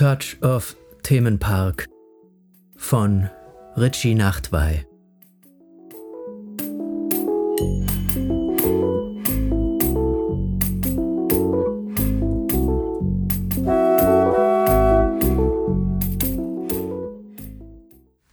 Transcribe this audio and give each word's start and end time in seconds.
Touch 0.00 0.38
of 0.40 0.76
Themenpark 1.02 1.84
von 2.74 3.28
Richie 3.76 4.14
Nachtwey. 4.14 4.86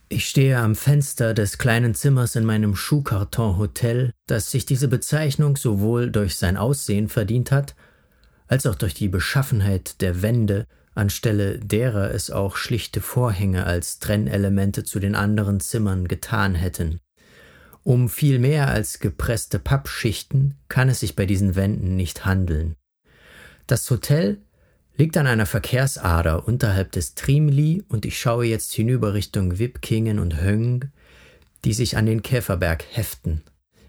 Ich 0.08 0.30
stehe 0.30 0.58
am 0.59 0.73
Fenster 0.73 1.34
des 1.34 1.58
kleinen 1.58 1.94
Zimmers 1.94 2.38
in 2.38 2.45
meinem 2.45 2.77
Schuhkarton-Hotel, 2.77 4.13
das 4.26 4.52
sich 4.52 4.66
diese 4.66 4.88
Bezeichnung 4.88 5.58
sowohl 5.58 6.12
durch 6.12 6.38
sein 6.38 6.55
Aussehen 6.55 7.09
verdient 7.09 7.52
hat, 7.52 7.76
als 8.48 8.66
auch 8.66 8.76
durch 8.76 8.94
die 8.94 9.09
Beschaffenheit 9.09 9.99
der 9.99 10.22
Wände, 10.22 10.66
anstelle 10.98 11.60
derer 11.60 12.12
es 12.12 12.32
auch 12.32 12.56
schlichte 12.56 13.02
Vorhänge 13.02 13.66
als 13.66 14.00
Trennelemente 14.00 14.84
zu 14.84 15.00
den 15.00 15.16
anderen 15.16 15.60
Zimmern 15.60 16.08
getan 16.08 16.56
hätten. 16.56 17.00
Um 17.84 18.10
viel 18.10 18.40
mehr 18.40 18.68
als 18.68 19.00
gepresste 19.00 19.60
Pappschichten 19.60 20.56
kann 20.68 20.90
es 20.90 21.00
sich 21.00 21.16
bei 21.16 21.26
diesen 21.26 21.56
Wänden 21.56 21.96
nicht 21.96 22.26
handeln. 22.26 22.76
Das 23.66 23.90
Hotel 23.90 24.42
liegt 24.98 25.16
an 25.16 25.28
einer 25.28 25.46
Verkehrsader 25.46 26.48
unterhalb 26.48 26.92
des 26.92 27.16
Trimli 27.16 27.84
und 27.88 28.06
ich 28.06 28.20
schaue 28.20 28.45
jetzt 28.45 28.73
hinüber 28.73 29.14
Richtung 29.14 29.59
Wipkingen 29.59 30.20
und 30.20 30.42
Höng, 30.42 30.86
die 31.64 31.73
sich 31.73 31.95
an 31.95 32.06
den 32.06 32.23
Käferberg 32.23 32.84
heften. 32.92 33.44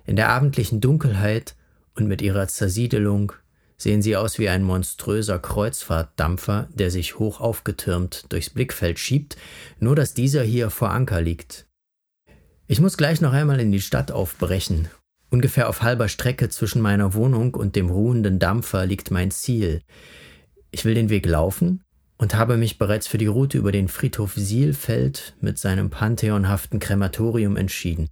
In 0.04 0.16
der 0.16 0.28
abendlichen 0.28 0.80
Dunkelheit 0.80 1.56
und 1.94 2.06
mit 2.06 2.22
ihrer 2.22 2.48
Zersiedelung 2.48 3.32
sehen 3.78 4.02
sie 4.02 4.16
aus 4.16 4.38
wie 4.38 4.48
ein 4.48 4.64
monströser 4.64 5.38
Kreuzfahrtdampfer, 5.38 6.68
der 6.74 6.90
sich 6.90 7.18
hoch 7.18 7.40
aufgetürmt 7.40 8.24
durchs 8.28 8.50
Blickfeld 8.50 8.98
schiebt, 8.98 9.36
nur 9.78 9.96
dass 9.96 10.14
dieser 10.14 10.42
hier 10.42 10.68
vor 10.70 10.90
Anker 10.90 11.22
liegt. 11.22 11.66
Ich 12.66 12.80
muss 12.80 12.96
gleich 12.96 13.20
noch 13.20 13.32
einmal 13.32 13.60
in 13.60 13.72
die 13.72 13.80
Stadt 13.80 14.10
aufbrechen. 14.10 14.88
Ungefähr 15.30 15.68
auf 15.68 15.82
halber 15.82 16.08
Strecke 16.08 16.48
zwischen 16.48 16.82
meiner 16.82 17.14
Wohnung 17.14 17.54
und 17.54 17.76
dem 17.76 17.90
ruhenden 17.90 18.38
Dampfer 18.38 18.84
liegt 18.84 19.10
mein 19.10 19.30
Ziel. 19.30 19.82
Ich 20.70 20.84
will 20.84 20.94
den 20.94 21.08
Weg 21.08 21.26
laufen 21.26 21.84
und 22.18 22.34
habe 22.34 22.56
mich 22.56 22.78
bereits 22.78 23.06
für 23.06 23.18
die 23.18 23.26
Route 23.26 23.58
über 23.58 23.72
den 23.72 23.88
Friedhof 23.88 24.34
Sielfeld 24.34 25.36
mit 25.40 25.58
seinem 25.58 25.88
pantheonhaften 25.90 26.80
Krematorium 26.80 27.56
entschieden. 27.56 28.08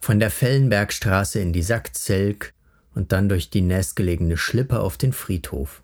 Von 0.00 0.18
der 0.18 0.30
Fellenbergstraße 0.30 1.40
in 1.40 1.52
die 1.52 1.62
Sackzelk 1.62 2.53
und 2.94 3.12
dann 3.12 3.28
durch 3.28 3.50
die 3.50 3.60
nächstgelegene 3.60 4.36
Schlippe 4.36 4.80
auf 4.80 4.96
den 4.96 5.12
Friedhof. 5.12 5.82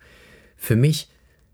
Für 0.57 0.77
mich 0.77 1.09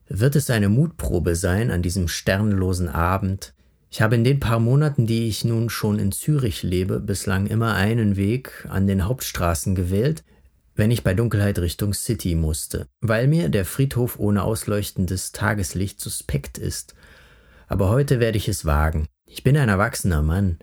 wird 0.09 0.37
es 0.37 0.51
eine 0.51 0.69
Mutprobe 0.69 1.37
sein 1.37 1.71
an 1.71 1.83
diesem 1.83 2.09
sternlosen 2.09 2.89
Abend. 2.89 3.55
Ich 3.91 4.03
habe 4.03 4.15
in 4.15 4.25
den 4.25 4.41
paar 4.41 4.61
Monaten, 4.61 5.07
die 5.07 5.29
ich 5.29 5.45
nun 5.45 5.71
schon 5.71 5.99
in 5.99 6.13
Zürich 6.13 6.63
lebe, 6.63 7.01
bislang 7.01 7.47
immer 7.47 7.75
einen 7.75 8.17
Weg 8.17 8.67
an 8.69 8.87
den 8.87 9.05
Hauptstraßen 9.05 9.75
gewählt, 9.75 10.25
wenn 10.75 10.91
ich 10.91 11.03
bei 11.03 11.15
Dunkelheit 11.15 11.59
Richtung 11.59 11.95
City 11.95 12.35
musste, 12.35 12.87
weil 13.01 13.27
mir 13.29 13.49
der 13.49 13.65
Friedhof 13.65 14.19
ohne 14.19 14.43
ausleuchtendes 14.43 15.33
Tageslicht 15.33 16.01
suspekt 16.01 16.59
ist. 16.59 16.95
Aber 17.69 17.89
heute 17.89 18.21
werde 18.21 18.37
ich 18.37 18.49
es 18.49 18.65
wagen. 18.65 19.07
Ich 19.25 19.43
bin 19.43 19.57
ein 19.57 19.69
erwachsener 19.69 20.23
Mann. 20.23 20.59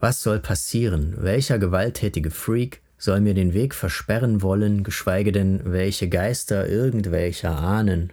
Was 0.00 0.22
soll 0.22 0.40
passieren? 0.40 1.14
Welcher 1.18 1.58
gewalttätige 1.58 2.30
Freak 2.30 2.80
soll 3.00 3.20
mir 3.20 3.34
den 3.34 3.54
Weg 3.54 3.74
versperren 3.74 4.42
wollen, 4.42 4.84
geschweige 4.84 5.32
denn 5.32 5.60
welche 5.64 6.08
Geister 6.08 6.68
irgendwelcher 6.68 7.58
ahnen. 7.58 8.12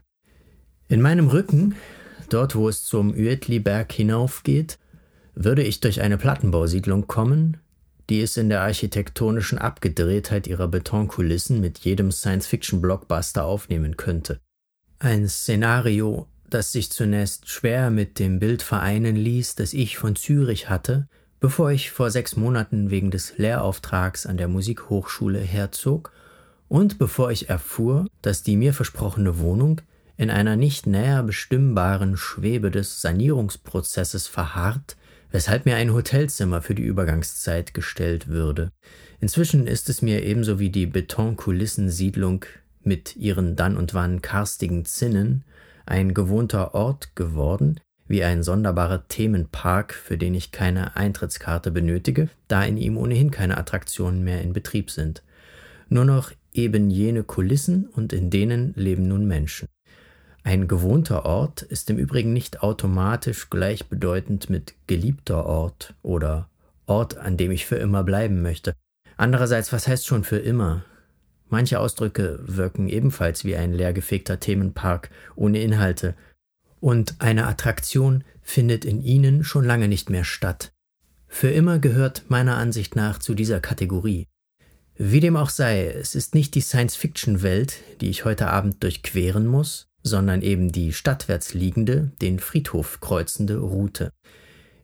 In 0.88 1.02
meinem 1.02 1.28
Rücken, 1.28 1.76
dort 2.30 2.56
wo 2.56 2.70
es 2.70 2.86
zum 2.86 3.12
Uetliberg 3.12 3.92
hinaufgeht, 3.92 4.80
würde 5.36 5.62
ich 5.62 5.82
durch 5.82 6.02
eine 6.02 6.18
Plattenbausiedlung 6.18 7.06
kommen, 7.06 7.58
die 8.10 8.22
es 8.22 8.38
in 8.38 8.48
der 8.48 8.62
architektonischen 8.62 9.58
Abgedrehtheit 9.58 10.48
ihrer 10.48 10.70
Betonkulissen 10.70 11.60
mit 11.60 11.80
jedem 11.80 12.12
Science-Fiction-Blockbuster 12.12 13.44
aufnehmen 13.44 13.98
könnte. 13.98 14.40
Ein 15.00 15.28
Szenario, 15.28 16.28
das 16.50 16.72
sich 16.72 16.90
zunächst 16.92 17.50
schwer 17.50 17.92
mit 17.92 18.20
dem 18.20 18.40
Bild 18.40 18.64
vereinen 18.64 19.18
ließ, 19.18 19.56
das 19.56 19.74
ich 19.74 19.98
von 19.98 20.16
Zürich 20.16 20.70
hatte, 20.70 21.10
bevor 21.40 21.72
ich 21.72 21.92
vor 21.92 22.12
sechs 22.12 22.36
Monaten 22.36 22.90
wegen 22.90 23.12
des 23.12 23.38
Lehrauftrags 23.38 24.26
an 24.26 24.38
der 24.38 24.48
Musikhochschule 24.48 25.40
herzog 25.40 26.12
und 26.68 26.98
bevor 26.98 27.32
ich 27.32 27.50
erfuhr, 27.50 28.08
dass 28.22 28.44
die 28.44 28.58
mir 28.58 28.74
versprochene 28.74 29.40
Wohnung 29.40 29.82
in 30.18 30.30
einer 30.30 30.56
nicht 30.56 30.88
näher 30.88 31.24
bestimmbaren 31.24 32.18
Schwebe 32.18 32.72
des 32.72 33.02
Sanierungsprozesses 33.02 34.28
verharrt, 34.28 34.98
weshalb 35.32 35.66
mir 35.66 35.76
ein 35.76 35.94
Hotelzimmer 35.94 36.62
für 36.62 36.74
die 36.74 36.84
Übergangszeit 36.84 37.74
gestellt 37.74 38.28
würde. 38.28 38.72
Inzwischen 39.20 39.68
ist 39.68 39.90
es 39.90 40.02
mir 40.02 40.24
ebenso 40.24 40.60
wie 40.60 40.70
die 40.70 40.88
Betonkulissensiedlung 40.88 42.46
mit 42.84 43.16
ihren 43.16 43.56
dann 43.56 43.78
und 43.78 43.94
wann 43.94 44.22
karstigen 44.22 44.86
Zinnen 44.86 45.44
ein 45.86 46.14
gewohnter 46.14 46.74
Ort 46.74 47.16
geworden, 47.16 47.80
wie 48.08 48.24
ein 48.24 48.44
sonderbarer 48.44 49.08
Themenpark, 49.08 49.94
für 49.94 50.18
den 50.18 50.34
ich 50.34 50.52
keine 50.52 50.96
Eintrittskarte 50.96 51.72
benötige, 51.72 52.30
da 52.48 52.64
in 52.64 52.78
ihm 52.78 52.98
ohnehin 52.98 53.32
keine 53.32 53.58
Attraktionen 53.58 54.24
mehr 54.24 54.42
in 54.42 54.54
Betrieb 54.54 54.92
sind. 54.92 55.24
Nur 55.90 56.06
noch 56.06 56.32
eben 56.54 56.90
jene 56.90 57.24
Kulissen 57.24 57.88
und 57.88 58.14
in 58.14 58.30
denen 58.30 58.74
leben 58.76 59.08
nun 59.08 59.26
Menschen. 59.26 59.68
Ein 60.44 60.68
gewohnter 60.68 61.26
Ort 61.26 61.62
ist 61.62 61.90
im 61.90 61.98
Übrigen 61.98 62.32
nicht 62.32 62.64
automatisch 62.64 63.50
gleichbedeutend 63.50 64.50
mit 64.50 64.76
geliebter 64.88 65.46
Ort 65.46 65.94
oder 66.04 66.50
Ort, 66.86 67.18
an 67.18 67.36
dem 67.36 67.52
ich 67.52 67.66
für 67.66 67.76
immer 67.76 68.04
bleiben 68.04 68.42
möchte. 68.42 68.74
Andererseits, 69.18 69.74
was 69.74 69.88
heißt 69.88 70.08
schon 70.08 70.24
für 70.24 70.38
immer? 70.38 70.86
Manche 71.50 71.80
Ausdrücke 71.80 72.40
wirken 72.44 72.88
ebenfalls 72.88 73.44
wie 73.46 73.56
ein 73.56 73.74
leergefegter 73.74 74.40
Themenpark 74.40 75.10
ohne 75.36 75.60
Inhalte, 75.62 76.16
und 76.80 77.16
eine 77.20 77.48
Attraktion 77.48 78.24
findet 78.42 78.86
in 78.86 79.02
ihnen 79.02 79.44
schon 79.44 79.66
lange 79.66 79.88
nicht 79.88 80.10
mehr 80.10 80.24
statt. 80.24 80.72
Für 81.28 81.50
immer 81.50 81.80
gehört 81.80 82.26
meiner 82.30 82.58
Ansicht 82.58 82.96
nach 82.96 83.20
zu 83.20 83.34
dieser 83.34 83.60
Kategorie. 83.60 84.26
Wie 84.96 85.20
dem 85.20 85.36
auch 85.36 85.50
sei, 85.50 85.88
es 85.88 86.16
ist 86.16 86.34
nicht 86.34 86.56
die 86.56 86.62
Science-Fiction-Welt, 86.62 87.76
die 88.02 88.10
ich 88.10 88.26
heute 88.26 88.48
Abend 88.48 88.82
durchqueren 88.84 89.46
muss, 89.46 89.88
sondern 90.02 90.42
eben 90.42 90.72
die 90.72 90.94
stadtwärts 90.94 91.54
liegende, 91.54 92.12
den 92.22 92.40
Friedhof 92.40 93.00
kreuzende 93.00 93.58
Route. 93.58 94.12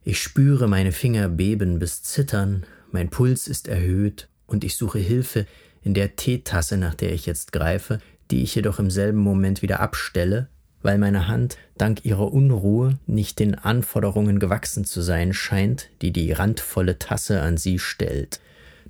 Ich 0.04 0.20
spüre 0.20 0.68
meine 0.68 0.92
Finger 0.92 1.28
beben 1.28 1.78
bis 1.78 2.02
zittern, 2.02 2.64
mein 2.92 3.10
Puls 3.10 3.48
ist 3.48 3.66
erhöht 3.66 4.28
und 4.46 4.62
ich 4.62 4.76
suche 4.76 4.98
Hilfe 4.98 5.46
in 5.82 5.94
der 5.94 6.14
Teetasse, 6.14 6.76
nach 6.76 6.94
der 6.94 7.12
ich 7.12 7.26
jetzt 7.26 7.52
greife, 7.52 7.98
die 8.30 8.42
ich 8.42 8.54
jedoch 8.54 8.78
im 8.78 8.90
selben 8.90 9.18
Moment 9.18 9.62
wieder 9.62 9.80
abstelle, 9.80 10.48
weil 10.84 10.98
meine 10.98 11.26
Hand 11.26 11.56
dank 11.78 12.04
ihrer 12.04 12.30
Unruhe 12.32 12.98
nicht 13.06 13.40
den 13.40 13.54
Anforderungen 13.54 14.38
gewachsen 14.38 14.84
zu 14.84 15.00
sein 15.00 15.32
scheint, 15.32 15.88
die 16.02 16.12
die 16.12 16.30
randvolle 16.30 16.98
Tasse 16.98 17.40
an 17.40 17.56
sie 17.56 17.78
stellt. 17.78 18.38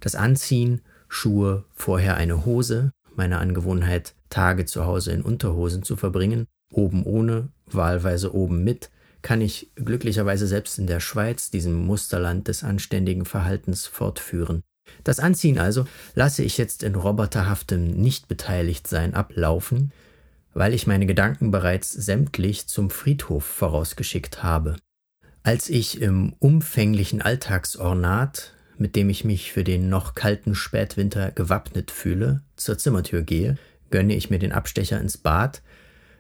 Das 0.01 0.17
Anziehen, 0.17 0.81
Schuhe, 1.09 1.65
vorher 1.73 2.17
eine 2.17 2.45
Hose, 2.45 2.91
meine 3.15 3.39
Angewohnheit, 3.39 4.15
Tage 4.29 4.65
zu 4.65 4.85
Hause 4.85 5.13
in 5.13 5.23
Unterhosen 5.23 5.85
zu 5.85 5.95
verbringen, 5.95 6.47
oben 6.73 7.05
ohne, 7.05 7.51
wahlweise 7.67 8.35
oben 8.35 8.65
mit, 8.65 8.91
kann 9.23 9.41
ich 9.41 9.71
glücklicherweise 9.77 10.49
selbst 10.49 10.81
in 10.81 10.89
der 10.89 10.99
Schweiz, 10.99 11.51
diesem 11.51 11.87
Musterland 11.87 12.49
des 12.49 12.65
anständigen 12.65 13.25
Verhaltens, 13.25 13.87
fortführen. 13.87 14.63
Das 15.05 15.21
Anziehen 15.21 15.61
also 15.61 15.87
lasse 16.17 16.43
ich 16.43 16.59
jetzt 16.59 16.83
in 16.83 16.97
roboterhaftem 16.97 17.93
Nichtbeteiligtsein 17.93 19.15
ablaufen, 19.15 19.93
weil 20.55 20.73
ich 20.73 20.87
meine 20.87 21.07
Gedanken 21.07 21.51
bereits 21.51 21.91
sämtlich 21.91 22.69
zum 22.69 22.89
Friedhof 22.91 23.45
vorausgeschickt 23.45 24.43
habe. 24.43 24.77
Als 25.43 25.69
ich 25.69 26.01
im 26.01 26.35
umfänglichen 26.39 27.21
Alltagsornat, 27.21 28.55
mit 28.79 28.97
dem 28.97 29.11
ich 29.11 29.25
mich 29.25 29.53
für 29.53 29.65
den 29.65 29.89
noch 29.89 30.15
kalten 30.15 30.55
Spätwinter 30.55 31.33
gewappnet 31.33 31.91
fühle, 31.91 32.41
zur 32.57 32.79
Zimmertür 32.79 33.23
gehe, 33.23 33.59
gönne 33.91 34.15
ich 34.15 34.31
mir 34.31 34.39
den 34.39 34.53
Abstecher 34.53 35.01
ins 35.01 35.19
Bad. 35.19 35.61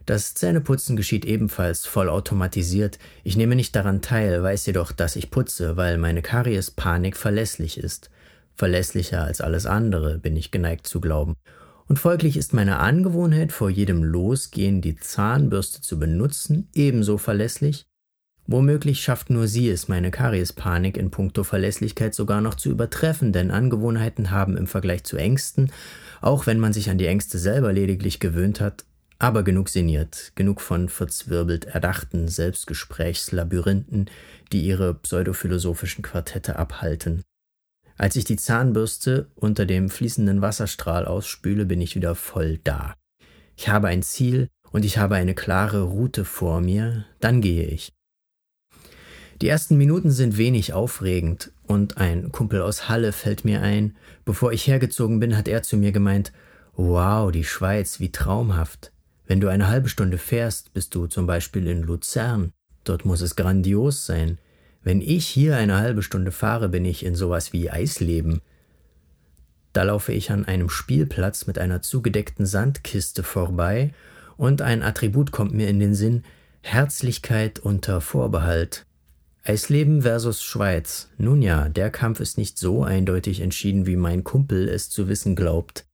Das 0.04 0.34
Zähneputzen 0.34 0.96
geschieht 0.96 1.24
ebenfalls 1.24 1.86
vollautomatisiert. 1.86 2.98
Ich 3.22 3.36
nehme 3.36 3.56
nicht 3.56 3.74
daran 3.74 4.02
teil, 4.02 4.42
weiß 4.42 4.66
jedoch, 4.66 4.92
dass 4.92 5.16
ich 5.16 5.30
putze, 5.30 5.76
weil 5.78 5.96
meine 5.96 6.20
Kariespanik 6.20 7.16
verlässlich 7.16 7.78
ist. 7.78 8.10
Verlässlicher 8.54 9.24
als 9.24 9.40
alles 9.40 9.64
andere, 9.64 10.18
bin 10.18 10.36
ich 10.36 10.50
geneigt 10.50 10.86
zu 10.86 11.00
glauben 11.00 11.34
und 11.88 11.98
folglich 11.98 12.36
ist 12.36 12.54
meine 12.54 12.78
Angewohnheit, 12.78 13.52
vor 13.52 13.70
jedem 13.70 14.02
Losgehen 14.02 14.80
die 14.80 14.96
Zahnbürste 14.96 15.80
zu 15.80 15.98
benutzen, 15.98 16.68
ebenso 16.74 17.18
verlässlich. 17.18 17.86
Womöglich 18.46 19.02
schafft 19.02 19.30
nur 19.30 19.48
sie 19.48 19.70
es, 19.70 19.88
meine 19.88 20.10
Kariespanik 20.10 20.98
in 20.98 21.10
puncto 21.10 21.44
Verlässlichkeit 21.44 22.14
sogar 22.14 22.40
noch 22.40 22.54
zu 22.54 22.70
übertreffen, 22.70 23.32
denn 23.32 23.50
Angewohnheiten 23.50 24.30
haben 24.30 24.56
im 24.56 24.66
Vergleich 24.66 25.04
zu 25.04 25.16
Ängsten, 25.16 25.72
auch 26.20 26.46
wenn 26.46 26.58
man 26.58 26.72
sich 26.72 26.90
an 26.90 26.98
die 26.98 27.06
Ängste 27.06 27.38
selber 27.38 27.72
lediglich 27.72 28.20
gewöhnt 28.20 28.60
hat, 28.60 28.84
aber 29.18 29.42
genug 29.42 29.70
sinniert, 29.70 30.32
genug 30.34 30.60
von 30.60 30.90
verzwirbelt 30.90 31.64
erdachten 31.64 32.28
Selbstgesprächslabyrinthen, 32.28 34.10
die 34.52 34.62
ihre 34.62 34.94
pseudophilosophischen 34.94 36.02
Quartette 36.02 36.56
abhalten. 36.56 37.22
Als 37.96 38.16
ich 38.16 38.24
die 38.24 38.36
Zahnbürste 38.36 39.28
unter 39.36 39.66
dem 39.66 39.88
fließenden 39.88 40.42
Wasserstrahl 40.42 41.06
ausspüle, 41.06 41.64
bin 41.64 41.80
ich 41.80 41.94
wieder 41.94 42.14
voll 42.14 42.58
da. 42.58 42.94
Ich 43.56 43.68
habe 43.68 43.88
ein 43.88 44.02
Ziel 44.02 44.48
und 44.72 44.84
ich 44.84 44.98
habe 44.98 45.14
eine 45.14 45.34
klare 45.34 45.82
Route 45.82 46.24
vor 46.24 46.60
mir, 46.60 47.04
dann 47.20 47.40
gehe 47.40 47.66
ich. 47.66 47.92
Die 49.40 49.48
ersten 49.48 49.76
Minuten 49.76 50.10
sind 50.10 50.36
wenig 50.36 50.72
aufregend 50.72 51.52
und 51.66 51.98
ein 51.98 52.32
Kumpel 52.32 52.62
aus 52.62 52.88
Halle 52.88 53.12
fällt 53.12 53.44
mir 53.44 53.62
ein. 53.62 53.96
Bevor 54.24 54.52
ich 54.52 54.66
hergezogen 54.66 55.20
bin, 55.20 55.36
hat 55.36 55.48
er 55.48 55.62
zu 55.62 55.76
mir 55.76 55.92
gemeint, 55.92 56.32
wow, 56.74 57.30
die 57.30 57.44
Schweiz, 57.44 58.00
wie 58.00 58.10
traumhaft. 58.10 58.92
Wenn 59.26 59.40
du 59.40 59.48
eine 59.48 59.68
halbe 59.68 59.88
Stunde 59.88 60.18
fährst, 60.18 60.72
bist 60.72 60.94
du 60.94 61.06
zum 61.06 61.26
Beispiel 61.26 61.66
in 61.66 61.82
Luzern. 61.82 62.52
Dort 62.84 63.04
muss 63.04 63.22
es 63.22 63.36
grandios 63.36 64.06
sein. 64.06 64.38
Wenn 64.84 65.00
ich 65.00 65.26
hier 65.26 65.56
eine 65.56 65.78
halbe 65.78 66.02
Stunde 66.02 66.30
fahre, 66.30 66.68
bin 66.68 66.84
ich 66.84 67.06
in 67.06 67.14
sowas 67.14 67.54
wie 67.54 67.70
Eisleben. 67.70 68.42
Da 69.72 69.82
laufe 69.82 70.12
ich 70.12 70.30
an 70.30 70.44
einem 70.44 70.68
Spielplatz 70.68 71.46
mit 71.46 71.58
einer 71.58 71.80
zugedeckten 71.80 72.44
Sandkiste 72.44 73.22
vorbei 73.22 73.94
und 74.36 74.60
ein 74.60 74.82
Attribut 74.82 75.32
kommt 75.32 75.54
mir 75.54 75.68
in 75.68 75.80
den 75.80 75.94
Sinn 75.94 76.22
Herzlichkeit 76.60 77.58
unter 77.58 78.02
Vorbehalt. 78.02 78.84
Eisleben 79.42 80.02
versus 80.02 80.42
Schweiz. 80.42 81.08
Nun 81.16 81.40
ja, 81.40 81.68
der 81.70 81.90
Kampf 81.90 82.20
ist 82.20 82.36
nicht 82.36 82.58
so 82.58 82.82
eindeutig 82.84 83.40
entschieden, 83.40 83.86
wie 83.86 83.96
mein 83.96 84.22
Kumpel 84.22 84.68
es 84.68 84.90
zu 84.90 85.08
wissen 85.08 85.34
glaubt. 85.34 85.86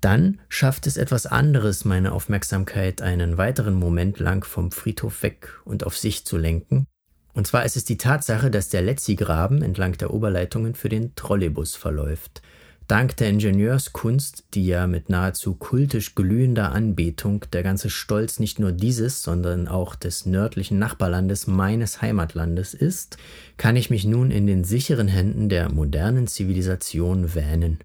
Dann 0.00 0.40
schafft 0.48 0.86
es 0.86 0.96
etwas 0.96 1.26
anderes, 1.26 1.84
meine 1.84 2.12
Aufmerksamkeit 2.12 3.02
einen 3.02 3.36
weiteren 3.36 3.74
Moment 3.74 4.18
lang 4.18 4.44
vom 4.44 4.70
Friedhof 4.70 5.22
weg 5.22 5.60
und 5.64 5.84
auf 5.84 5.96
sich 5.96 6.24
zu 6.26 6.36
lenken. 6.36 6.86
Und 7.34 7.46
zwar 7.46 7.64
ist 7.64 7.76
es 7.76 7.84
die 7.84 7.98
Tatsache, 7.98 8.50
dass 8.50 8.68
der 8.68 8.82
Letzi-Graben 8.82 9.62
entlang 9.62 9.98
der 9.98 10.14
Oberleitungen 10.14 10.74
für 10.74 10.88
den 10.88 11.14
Trolleybus 11.16 11.74
verläuft. 11.74 12.42
Dank 12.86 13.16
der 13.16 13.30
Ingenieurskunst, 13.30 14.44
die 14.52 14.66
ja 14.66 14.86
mit 14.86 15.08
nahezu 15.08 15.54
kultisch 15.54 16.14
glühender 16.14 16.72
Anbetung 16.72 17.46
der 17.52 17.62
ganze 17.62 17.88
Stolz 17.88 18.38
nicht 18.38 18.58
nur 18.58 18.72
dieses, 18.72 19.22
sondern 19.22 19.68
auch 19.68 19.94
des 19.94 20.26
nördlichen 20.26 20.78
Nachbarlandes 20.78 21.46
meines 21.46 22.02
Heimatlandes 22.02 22.74
ist, 22.74 23.16
kann 23.56 23.76
ich 23.76 23.88
mich 23.88 24.04
nun 24.04 24.30
in 24.30 24.46
den 24.46 24.64
sicheren 24.64 25.08
Händen 25.08 25.48
der 25.48 25.72
modernen 25.72 26.26
Zivilisation 26.26 27.34
wähnen. 27.34 27.78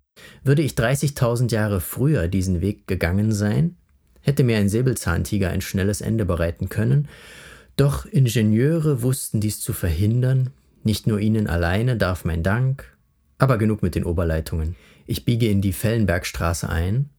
Würde 0.43 0.63
ich 0.63 0.73
30.000 0.73 1.49
Jahre 1.49 1.79
früher 1.79 2.27
diesen 2.27 2.59
Weg 2.59 2.85
gegangen 2.85 3.31
sein, 3.31 3.77
hätte 4.19 4.43
mir 4.43 4.57
ein 4.57 4.67
Säbelzahntiger 4.67 5.49
ein 5.49 5.61
schnelles 5.61 6.01
Ende 6.01 6.25
bereiten 6.25 6.67
können, 6.67 7.07
doch 7.79 8.05
Ingenieure 8.05 9.01
wussten 9.01 9.39
dies 9.39 9.61
zu 9.61 9.71
verhindern, 9.71 10.49
nicht 10.83 11.07
nur 11.07 11.19
ihnen 11.19 11.47
alleine 11.47 11.95
darf 11.95 12.25
mein 12.25 12.43
Dank, 12.43 12.97
aber 13.37 13.57
genug 13.57 13.83
mit 13.83 13.95
den 13.95 14.03
Oberleitungen. 14.03 14.75
Ich 15.05 15.23
biege 15.23 15.47
in 15.47 15.61
die 15.61 15.71
Fellenbergstraße 15.71 16.69
ein. 16.69 17.09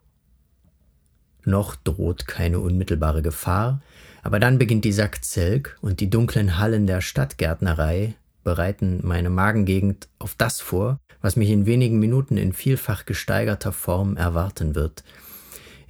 Noch 1.44 1.76
droht 1.76 2.26
keine 2.26 2.60
unmittelbare 2.60 3.22
Gefahr, 3.22 3.80
aber 4.22 4.38
dann 4.38 4.58
beginnt 4.58 4.84
die 4.84 4.92
Sackzelk 4.92 5.78
und 5.80 6.00
die 6.00 6.10
dunklen 6.10 6.58
Hallen 6.58 6.86
der 6.86 7.00
Stadtgärtnerei 7.00 8.14
bereiten 8.44 9.00
meine 9.02 9.30
Magengegend 9.30 10.08
auf 10.18 10.34
das 10.34 10.60
vor, 10.60 11.00
was 11.22 11.36
mich 11.36 11.48
in 11.50 11.64
wenigen 11.64 11.98
Minuten 11.98 12.36
in 12.36 12.52
vielfach 12.52 13.06
gesteigerter 13.06 13.72
Form 13.72 14.16
erwarten 14.16 14.74
wird. 14.74 15.04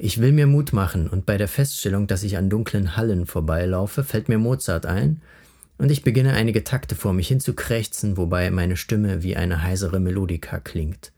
Ich 0.02 0.18
will 0.18 0.32
mir 0.32 0.46
Mut 0.46 0.72
machen, 0.72 1.08
und 1.08 1.26
bei 1.26 1.36
der 1.36 1.46
Feststellung, 1.46 2.06
dass 2.06 2.22
ich 2.22 2.38
an 2.38 2.48
dunklen 2.48 2.96
Hallen 2.96 3.26
vorbeilaufe, 3.26 4.02
fällt 4.02 4.30
mir 4.30 4.38
Mozart 4.38 4.86
ein, 4.86 5.20
und 5.76 5.90
ich 5.90 6.02
beginne 6.02 6.32
einige 6.32 6.64
Takte 6.64 6.94
vor 6.94 7.12
mich 7.12 7.28
hin 7.28 7.38
zu 7.38 7.52
krächzen, 7.52 8.16
wobei 8.16 8.50
meine 8.50 8.78
Stimme 8.78 9.22
wie 9.22 9.36
eine 9.36 9.62
heisere 9.62 10.00
Melodika 10.00 10.58
klingt. 10.58 11.12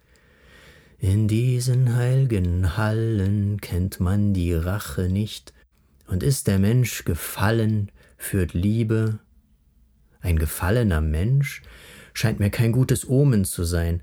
In 0.98 1.28
diesen 1.28 1.94
heilgen 1.94 2.76
Hallen 2.76 3.60
kennt 3.60 4.00
man 4.00 4.34
die 4.34 4.52
Rache 4.52 5.02
nicht, 5.02 5.52
und 6.08 6.24
ist 6.24 6.48
der 6.48 6.58
Mensch 6.58 7.04
gefallen, 7.04 7.92
führt 8.16 8.52
Liebe. 8.52 9.20
Ein 10.22 10.40
gefallener 10.40 11.00
Mensch 11.00 11.62
scheint 12.14 12.40
mir 12.40 12.50
kein 12.50 12.72
gutes 12.72 13.08
Omen 13.08 13.44
zu 13.44 13.62
sein. 13.62 14.02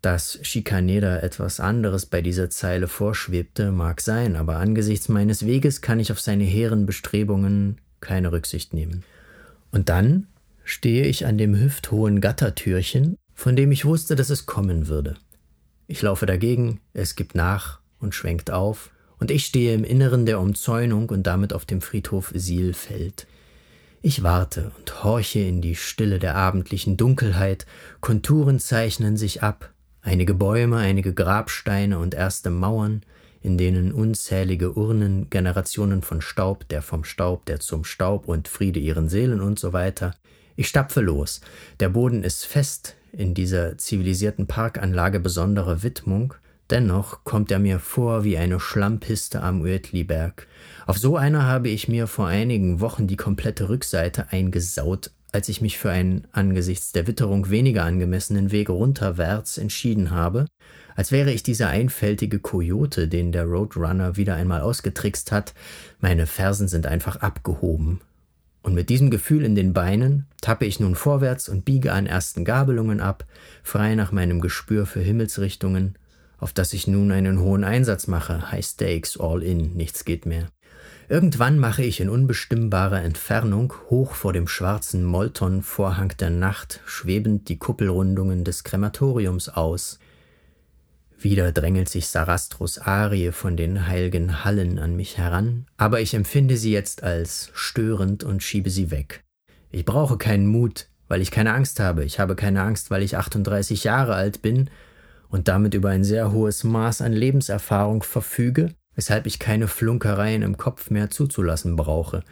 Dass 0.00 0.38
Schikaneder 0.42 1.22
etwas 1.22 1.58
anderes 1.58 2.06
bei 2.06 2.22
dieser 2.22 2.50
Zeile 2.50 2.86
vorschwebte, 2.86 3.72
mag 3.72 4.00
sein, 4.00 4.36
aber 4.36 4.56
angesichts 4.56 5.08
meines 5.08 5.44
Weges 5.44 5.80
kann 5.80 5.98
ich 5.98 6.12
auf 6.12 6.20
seine 6.20 6.44
hehren 6.44 6.86
Bestrebungen 6.86 7.80
keine 8.00 8.30
Rücksicht 8.30 8.74
nehmen. 8.74 9.02
Und 9.72 9.88
dann 9.88 10.28
stehe 10.62 11.06
ich 11.06 11.26
an 11.26 11.36
dem 11.36 11.58
hüfthohen 11.58 12.20
Gattertürchen, 12.20 13.16
von 13.34 13.56
dem 13.56 13.72
ich 13.72 13.84
wusste, 13.84 14.14
dass 14.14 14.30
es 14.30 14.46
kommen 14.46 14.86
würde. 14.86 15.16
Ich 15.88 16.02
laufe 16.02 16.26
dagegen, 16.26 16.80
es 16.92 17.16
gibt 17.16 17.34
nach 17.34 17.80
und 17.98 18.14
schwenkt 18.14 18.50
auf, 18.50 18.90
und 19.18 19.32
ich 19.32 19.46
stehe 19.46 19.74
im 19.74 19.82
Inneren 19.82 20.26
der 20.26 20.38
Umzäunung 20.38 21.08
und 21.08 21.24
damit 21.26 21.52
auf 21.52 21.64
dem 21.64 21.80
Friedhof 21.80 22.30
Sielfeld. 22.34 23.26
Ich 24.00 24.22
warte 24.22 24.70
und 24.78 25.02
horche 25.02 25.40
in 25.40 25.60
die 25.60 25.74
Stille 25.74 26.20
der 26.20 26.36
abendlichen 26.36 26.96
Dunkelheit, 26.96 27.66
Konturen 28.00 28.60
zeichnen 28.60 29.16
sich 29.16 29.42
ab, 29.42 29.72
einige 30.02 30.34
Bäume, 30.34 30.76
einige 30.76 31.14
Grabsteine 31.14 31.98
und 31.98 32.14
erste 32.14 32.50
Mauern, 32.50 33.02
in 33.40 33.56
denen 33.56 33.92
unzählige 33.92 34.76
Urnen, 34.76 35.30
Generationen 35.30 36.02
von 36.02 36.20
Staub, 36.20 36.68
der 36.68 36.82
vom 36.82 37.04
Staub, 37.04 37.46
der 37.46 37.60
zum 37.60 37.84
Staub 37.84 38.28
und 38.28 38.48
Friede 38.48 38.80
ihren 38.80 39.08
Seelen 39.08 39.40
und 39.40 39.58
so 39.58 39.72
weiter. 39.72 40.14
Ich 40.56 40.68
stapfe 40.68 41.00
los. 41.00 41.40
Der 41.78 41.88
Boden 41.88 42.24
ist 42.24 42.44
fest 42.44 42.96
in 43.12 43.34
dieser 43.34 43.78
zivilisierten 43.78 44.46
Parkanlage 44.46 45.20
besonderer 45.20 45.82
Widmung, 45.82 46.34
dennoch 46.68 47.24
kommt 47.24 47.50
er 47.50 47.58
mir 47.58 47.78
vor 47.78 48.24
wie 48.24 48.36
eine 48.36 48.60
Schlammpiste 48.60 49.40
am 49.40 49.62
Uetliberg. 49.62 50.46
Auf 50.86 50.98
so 50.98 51.16
einer 51.16 51.46
habe 51.46 51.68
ich 51.68 51.88
mir 51.88 52.06
vor 52.06 52.26
einigen 52.26 52.80
Wochen 52.80 53.06
die 53.06 53.16
komplette 53.16 53.68
Rückseite 53.68 54.32
eingesaut, 54.32 55.10
als 55.32 55.48
ich 55.48 55.60
mich 55.60 55.78
für 55.78 55.90
einen 55.90 56.26
angesichts 56.32 56.92
der 56.92 57.06
Witterung 57.06 57.50
weniger 57.50 57.84
angemessenen 57.84 58.50
Weg 58.50 58.70
runterwärts 58.70 59.58
entschieden 59.58 60.10
habe, 60.10 60.46
als 60.96 61.12
wäre 61.12 61.30
ich 61.30 61.42
dieser 61.42 61.68
einfältige 61.68 62.38
Kojote, 62.38 63.08
den 63.08 63.30
der 63.32 63.44
Roadrunner 63.44 64.16
wieder 64.16 64.34
einmal 64.34 64.62
ausgetrickst 64.62 65.30
hat. 65.30 65.54
Meine 66.00 66.26
Fersen 66.26 66.68
sind 66.68 66.86
einfach 66.86 67.16
abgehoben. 67.16 68.00
Und 68.62 68.74
mit 68.74 68.88
diesem 68.88 69.10
Gefühl 69.10 69.44
in 69.44 69.54
den 69.54 69.72
Beinen 69.72 70.26
tappe 70.40 70.66
ich 70.66 70.80
nun 70.80 70.94
vorwärts 70.94 71.48
und 71.48 71.64
biege 71.64 71.92
an 71.92 72.06
ersten 72.06 72.44
Gabelungen 72.44 73.00
ab, 73.00 73.24
frei 73.62 73.94
nach 73.94 74.12
meinem 74.12 74.40
Gespür 74.40 74.86
für 74.86 75.00
Himmelsrichtungen, 75.00 75.96
auf 76.38 76.52
das 76.52 76.72
ich 76.72 76.86
nun 76.86 77.12
einen 77.12 77.40
hohen 77.40 77.64
Einsatz 77.64 78.06
mache, 78.06 78.50
High 78.50 78.64
Stakes, 78.64 79.18
all 79.18 79.42
in, 79.42 79.74
nichts 79.74 80.04
geht 80.04 80.26
mehr. 80.26 80.48
Irgendwann 81.10 81.58
mache 81.58 81.82
ich 81.82 82.00
in 82.00 82.10
unbestimmbarer 82.10 83.02
Entfernung, 83.02 83.72
hoch 83.88 84.12
vor 84.12 84.34
dem 84.34 84.46
schwarzen 84.46 85.04
Molton-Vorhang 85.04 86.12
der 86.20 86.28
Nacht, 86.30 86.80
schwebend 86.84 87.48
die 87.48 87.56
Kuppelrundungen 87.56 88.44
des 88.44 88.62
Krematoriums 88.62 89.48
aus, 89.48 89.98
wieder 91.20 91.50
drängelt 91.50 91.88
sich 91.88 92.06
Sarastros 92.06 92.78
Arie 92.78 93.32
von 93.32 93.56
den 93.56 93.88
heilgen 93.88 94.44
Hallen 94.44 94.78
an 94.78 94.94
mich 94.94 95.18
heran, 95.18 95.66
aber 95.76 96.00
ich 96.00 96.14
empfinde 96.14 96.56
sie 96.56 96.70
jetzt 96.70 97.02
als 97.02 97.50
störend 97.54 98.22
und 98.22 98.42
schiebe 98.42 98.70
sie 98.70 98.92
weg. 98.92 99.24
Ich 99.70 99.84
brauche 99.84 100.16
keinen 100.16 100.46
Mut, 100.46 100.86
weil 101.08 101.20
ich 101.20 101.32
keine 101.32 101.54
Angst 101.54 101.80
habe. 101.80 102.04
Ich 102.04 102.20
habe 102.20 102.36
keine 102.36 102.62
Angst, 102.62 102.92
weil 102.92 103.02
ich 103.02 103.16
38 103.16 103.82
Jahre 103.82 104.14
alt 104.14 104.42
bin 104.42 104.70
und 105.28 105.48
damit 105.48 105.74
über 105.74 105.88
ein 105.88 106.04
sehr 106.04 106.30
hohes 106.30 106.62
Maß 106.62 107.02
an 107.02 107.12
Lebenserfahrung 107.12 108.04
verfüge, 108.04 108.74
weshalb 108.98 109.26
ich 109.26 109.38
keine 109.38 109.68
Flunkereien 109.68 110.42
im 110.42 110.56
Kopf 110.56 110.90
mehr 110.90 111.08
zuzulassen 111.08 111.76
brauche. 111.76 112.24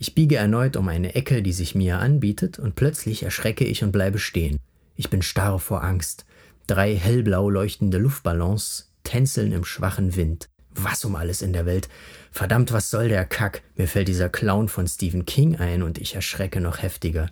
Ich 0.00 0.16
biege 0.16 0.34
erneut 0.34 0.76
um 0.76 0.88
eine 0.88 1.14
Ecke, 1.14 1.42
die 1.44 1.52
sich 1.52 1.76
mir 1.76 2.00
anbietet, 2.00 2.58
und 2.58 2.74
plötzlich 2.74 3.22
erschrecke 3.22 3.64
ich 3.64 3.84
und 3.84 3.92
bleibe 3.92 4.18
stehen. 4.18 4.58
Ich 4.96 5.10
bin 5.10 5.22
starr 5.22 5.60
vor 5.60 5.84
Angst. 5.84 6.26
Drei 6.66 6.96
hellblau 6.96 7.48
leuchtende 7.48 7.98
Luftballons 7.98 8.90
tänzeln 9.04 9.52
im 9.52 9.64
schwachen 9.64 10.16
Wind. 10.16 10.48
Was 10.74 11.04
um 11.04 11.14
alles 11.14 11.40
in 11.40 11.52
der 11.52 11.66
Welt? 11.66 11.88
Verdammt, 12.32 12.72
was 12.72 12.90
soll 12.90 13.08
der 13.08 13.24
Kack? 13.24 13.62
Mir 13.76 13.86
fällt 13.86 14.08
dieser 14.08 14.28
Clown 14.28 14.68
von 14.68 14.88
Stephen 14.88 15.24
King 15.24 15.54
ein 15.54 15.84
und 15.84 15.98
ich 15.98 16.16
erschrecke 16.16 16.60
noch 16.60 16.82
heftiger. 16.82 17.30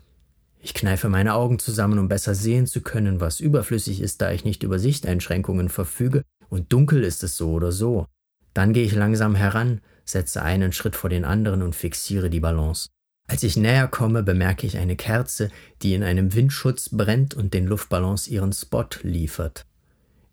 Ich 0.60 0.74
kneife 0.74 1.08
meine 1.08 1.34
Augen 1.34 1.58
zusammen, 1.58 1.98
um 1.98 2.06
besser 2.06 2.36
sehen 2.36 2.68
zu 2.68 2.82
können, 2.82 3.20
was 3.20 3.40
überflüssig 3.40 4.00
ist, 4.00 4.22
da 4.22 4.30
ich 4.30 4.44
nicht 4.44 4.62
über 4.62 4.78
Sichteinschränkungen 4.78 5.70
verfüge, 5.70 6.22
und 6.48 6.72
dunkel 6.72 7.02
ist 7.02 7.24
es 7.24 7.36
so 7.36 7.50
oder 7.50 7.72
so. 7.72 8.06
Dann 8.56 8.72
gehe 8.72 8.84
ich 8.84 8.94
langsam 8.94 9.34
heran, 9.34 9.82
setze 10.06 10.42
einen 10.42 10.72
Schritt 10.72 10.96
vor 10.96 11.10
den 11.10 11.26
anderen 11.26 11.60
und 11.60 11.76
fixiere 11.76 12.30
die 12.30 12.40
Balance. 12.40 12.88
Als 13.28 13.42
ich 13.42 13.58
näher 13.58 13.86
komme, 13.86 14.22
bemerke 14.22 14.66
ich 14.66 14.78
eine 14.78 14.96
Kerze, 14.96 15.50
die 15.82 15.92
in 15.92 16.02
einem 16.02 16.34
Windschutz 16.34 16.88
brennt 16.88 17.34
und 17.34 17.52
den 17.52 17.66
Luftballons 17.66 18.28
ihren 18.28 18.54
Spot 18.54 18.86
liefert. 19.02 19.66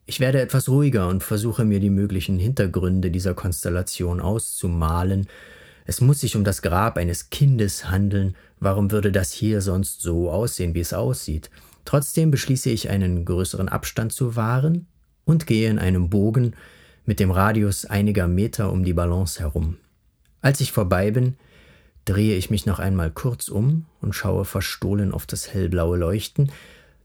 Ich 0.06 0.22
werde 0.22 0.40
etwas 0.40 0.70
ruhiger 0.70 1.10
und 1.10 1.22
versuche 1.22 1.66
mir 1.66 1.82
die 1.82 1.90
möglichen 1.90 2.40
Hintergründe 2.40 3.12
dieser 3.12 3.34
Konstellation 3.34 4.22
auszumalen. 4.22 5.28
Es 5.84 6.00
muss 6.00 6.22
sich 6.22 6.38
um 6.38 6.46
das 6.46 6.62
Grab 6.62 6.98
eines 6.98 7.30
Kindes 7.30 7.90
handeln. 7.90 8.38
Warum 8.58 8.92
würde 8.92 9.12
das 9.12 9.34
hier 9.34 9.60
sonst 9.60 10.02
so 10.02 10.32
aussehen, 10.32 10.76
wie 10.76 10.80
es 10.80 10.94
aussieht? 10.94 11.50
Trotzdem 11.84 12.32
beschließe 12.32 12.70
ich, 12.70 12.90
einen 12.90 13.26
größeren 13.26 13.68
Abstand 13.68 14.14
zu 14.14 14.38
wahren 14.38 14.88
und 15.26 15.46
gehe 15.46 15.70
in 15.70 15.78
einem 15.78 16.10
Bogen 16.10 16.56
mit 17.06 17.20
dem 17.20 17.32
Radius 17.32 17.86
einiger 17.86 18.28
Meter 18.28 18.72
um 18.72 18.84
die 18.84 18.94
Balance 18.94 19.40
herum. 19.40 19.78
Als 20.42 20.62
ich 20.62 20.72
vorbei 20.72 21.12
bin, 21.12 21.36
drehe 22.06 22.36
ich 22.36 22.50
mich 22.50 22.66
noch 22.66 22.80
einmal 22.80 23.12
kurz 23.12 23.48
um 23.48 23.86
und 24.02 24.14
schaue 24.14 24.46
verstohlen 24.46 25.12
auf 25.12 25.26
das 25.26 25.54
hellblaue 25.54 25.98
Leuchten, 25.98 26.52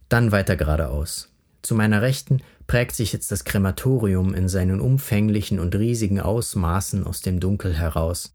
dann 0.08 0.32
weiter 0.32 0.56
geradeaus. 0.56 1.30
Zu 1.62 1.74
meiner 1.74 2.02
Rechten 2.02 2.40
prägt 2.66 2.94
sich 2.94 3.12
jetzt 3.12 3.30
das 3.30 3.44
Krematorium 3.44 4.34
in 4.34 4.48
seinen 4.48 4.80
umfänglichen 4.80 5.58
und 5.58 5.74
riesigen 5.74 6.20
Ausmaßen 6.20 7.04
aus 7.04 7.20
dem 7.20 7.40
Dunkel 7.40 7.74
heraus. 7.74 8.34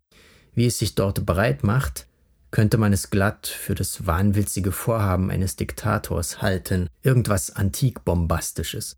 Wie 0.54 0.68
es 0.68 0.78
sich 0.80 0.96
dort 0.96 1.26
breit 1.26 1.64
macht, 1.64 2.08
könnte 2.52 2.78
man 2.78 2.94
es 2.94 3.10
glatt 3.10 3.48
für 3.48 3.74
das 3.74 4.06
wahnwitzige 4.06 4.72
Vorhaben 4.72 5.32
eines 5.32 5.56
Diktators 5.56 6.42
halten, 6.42 6.88
irgendwas 7.02 7.56
antik-bombastisches. 7.56 8.98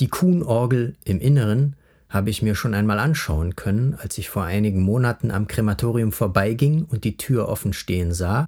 Die 0.00 0.08
Kuhnorgel 0.08 0.96
im 1.04 1.20
Inneren 1.20 1.76
habe 2.10 2.28
ich 2.28 2.42
mir 2.42 2.54
schon 2.54 2.74
einmal 2.74 2.98
anschauen 2.98 3.56
können, 3.56 3.94
als 3.94 4.18
ich 4.18 4.28
vor 4.28 4.44
einigen 4.44 4.82
Monaten 4.82 5.30
am 5.30 5.46
Krematorium 5.46 6.12
vorbeiging 6.12 6.84
und 6.84 7.04
die 7.04 7.16
Tür 7.16 7.48
offen 7.48 7.72
stehen 7.72 8.12
sah. 8.12 8.46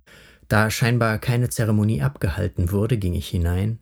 Da 0.49 0.69
scheinbar 0.69 1.19
keine 1.19 1.49
Zeremonie 1.49 2.03
abgehalten 2.03 2.73
wurde, 2.73 2.99
ging 2.99 3.15
ich 3.15 3.29
hinein. 3.29 3.79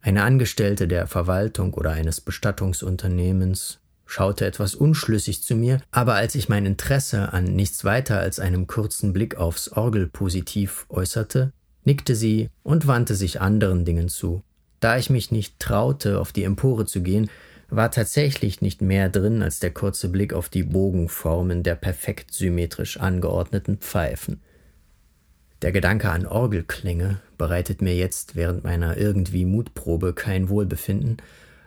Eine 0.00 0.22
Angestellte 0.22 0.88
der 0.88 1.06
Verwaltung 1.06 1.74
oder 1.74 1.90
eines 1.90 2.20
Bestattungsunternehmens 2.20 3.80
schaute 4.06 4.46
etwas 4.46 4.74
unschlüssig 4.74 5.42
zu 5.42 5.56
mir, 5.56 5.80
aber 5.90 6.14
als 6.14 6.34
ich 6.34 6.48
mein 6.48 6.66
Interesse 6.66 7.32
an 7.32 7.44
nichts 7.44 7.84
weiter 7.84 8.20
als 8.20 8.38
einem 8.38 8.66
kurzen 8.66 9.12
Blick 9.12 9.36
aufs 9.36 9.68
Orgelpositiv 9.70 10.86
äußerte, 10.88 11.52
nickte 11.84 12.14
sie 12.14 12.50
und 12.62 12.86
wandte 12.86 13.14
sich 13.14 13.40
anderen 13.40 13.84
Dingen 13.84 14.08
zu. 14.08 14.42
Da 14.80 14.96
ich 14.96 15.10
mich 15.10 15.30
nicht 15.30 15.60
traute, 15.60 16.20
auf 16.20 16.32
die 16.32 16.44
Empore 16.44 16.86
zu 16.86 17.02
gehen, 17.02 17.30
war 17.74 17.90
tatsächlich 17.90 18.60
nicht 18.60 18.82
mehr 18.82 19.08
drin 19.08 19.42
als 19.42 19.58
der 19.58 19.72
kurze 19.72 20.08
Blick 20.10 20.34
auf 20.34 20.48
die 20.48 20.62
Bogenformen 20.62 21.62
der 21.62 21.74
perfekt 21.74 22.32
symmetrisch 22.32 22.98
angeordneten 22.98 23.78
Pfeifen. 23.78 24.40
Der 25.62 25.72
Gedanke 25.72 26.10
an 26.10 26.26
Orgelklänge 26.26 27.20
bereitet 27.38 27.80
mir 27.80 27.94
jetzt 27.94 28.36
während 28.36 28.64
meiner 28.64 28.98
irgendwie 28.98 29.44
Mutprobe 29.44 30.12
kein 30.12 30.48
Wohlbefinden, 30.48 31.16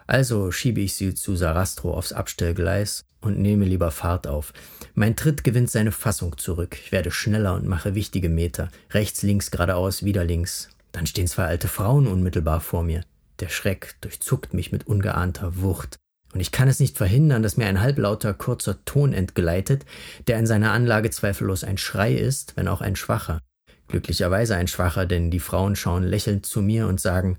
also 0.06 0.52
schiebe 0.52 0.82
ich 0.82 0.94
sie 0.96 1.16
zu 1.16 1.36
Sarastro 1.36 1.94
aufs 1.94 2.14
Abstellgleis 2.14 3.06
und 3.22 3.40
nehme 3.40 3.66
lieber 3.66 3.90
Fahrt 3.90 4.28
auf. 4.28 4.54
Mein 4.94 5.16
Tritt 5.16 5.44
gewinnt 5.44 5.72
seine 5.72 5.92
Fassung 5.92 6.38
zurück. 6.38 6.78
Ich 6.80 6.92
werde 6.92 7.10
schneller 7.10 7.56
und 7.56 7.66
mache 7.66 7.96
wichtige 7.96 8.30
Meter. 8.30 8.70
Rechts, 8.92 9.24
links, 9.24 9.50
geradeaus, 9.50 10.04
wieder 10.04 10.24
links. 10.24 10.70
Dann 10.92 11.08
stehen 11.08 11.28
zwei 11.28 11.46
alte 11.46 11.68
Frauen 11.68 12.06
unmittelbar 12.06 12.62
vor 12.62 12.84
mir. 12.84 13.02
Der 13.40 13.50
Schreck 13.50 13.96
durchzuckt 14.02 14.54
mich 14.54 14.72
mit 14.72 14.88
ungeahnter 14.88 15.62
Wucht. 15.62 15.98
Und 16.34 16.42
ich 16.42 16.52
kann 16.52 16.68
es 16.68 16.80
nicht 16.80 16.98
verhindern, 16.98 17.44
dass 17.44 17.58
mir 17.58 17.68
ein 17.68 17.80
halblauter, 17.80 18.34
kurzer 18.34 18.84
Ton 18.84 19.14
entgleitet, 19.14 19.86
der 20.28 20.38
in 20.38 20.46
seiner 20.46 20.72
Anlage 20.72 21.10
zweifellos 21.10 21.64
ein 21.64 21.78
Schrei 21.78 22.14
ist, 22.14 22.58
wenn 22.58 22.68
auch 22.68 22.82
ein 22.82 22.96
schwacher. 22.96 23.42
Glücklicherweise 23.88 24.56
ein 24.56 24.68
schwacher, 24.68 25.06
denn 25.06 25.32
die 25.32 25.40
Frauen 25.40 25.76
schauen 25.76 26.04
lächelnd 26.04 26.46
zu 26.46 26.62
mir 26.62 26.88
und 26.88 27.00
sagen 27.00 27.38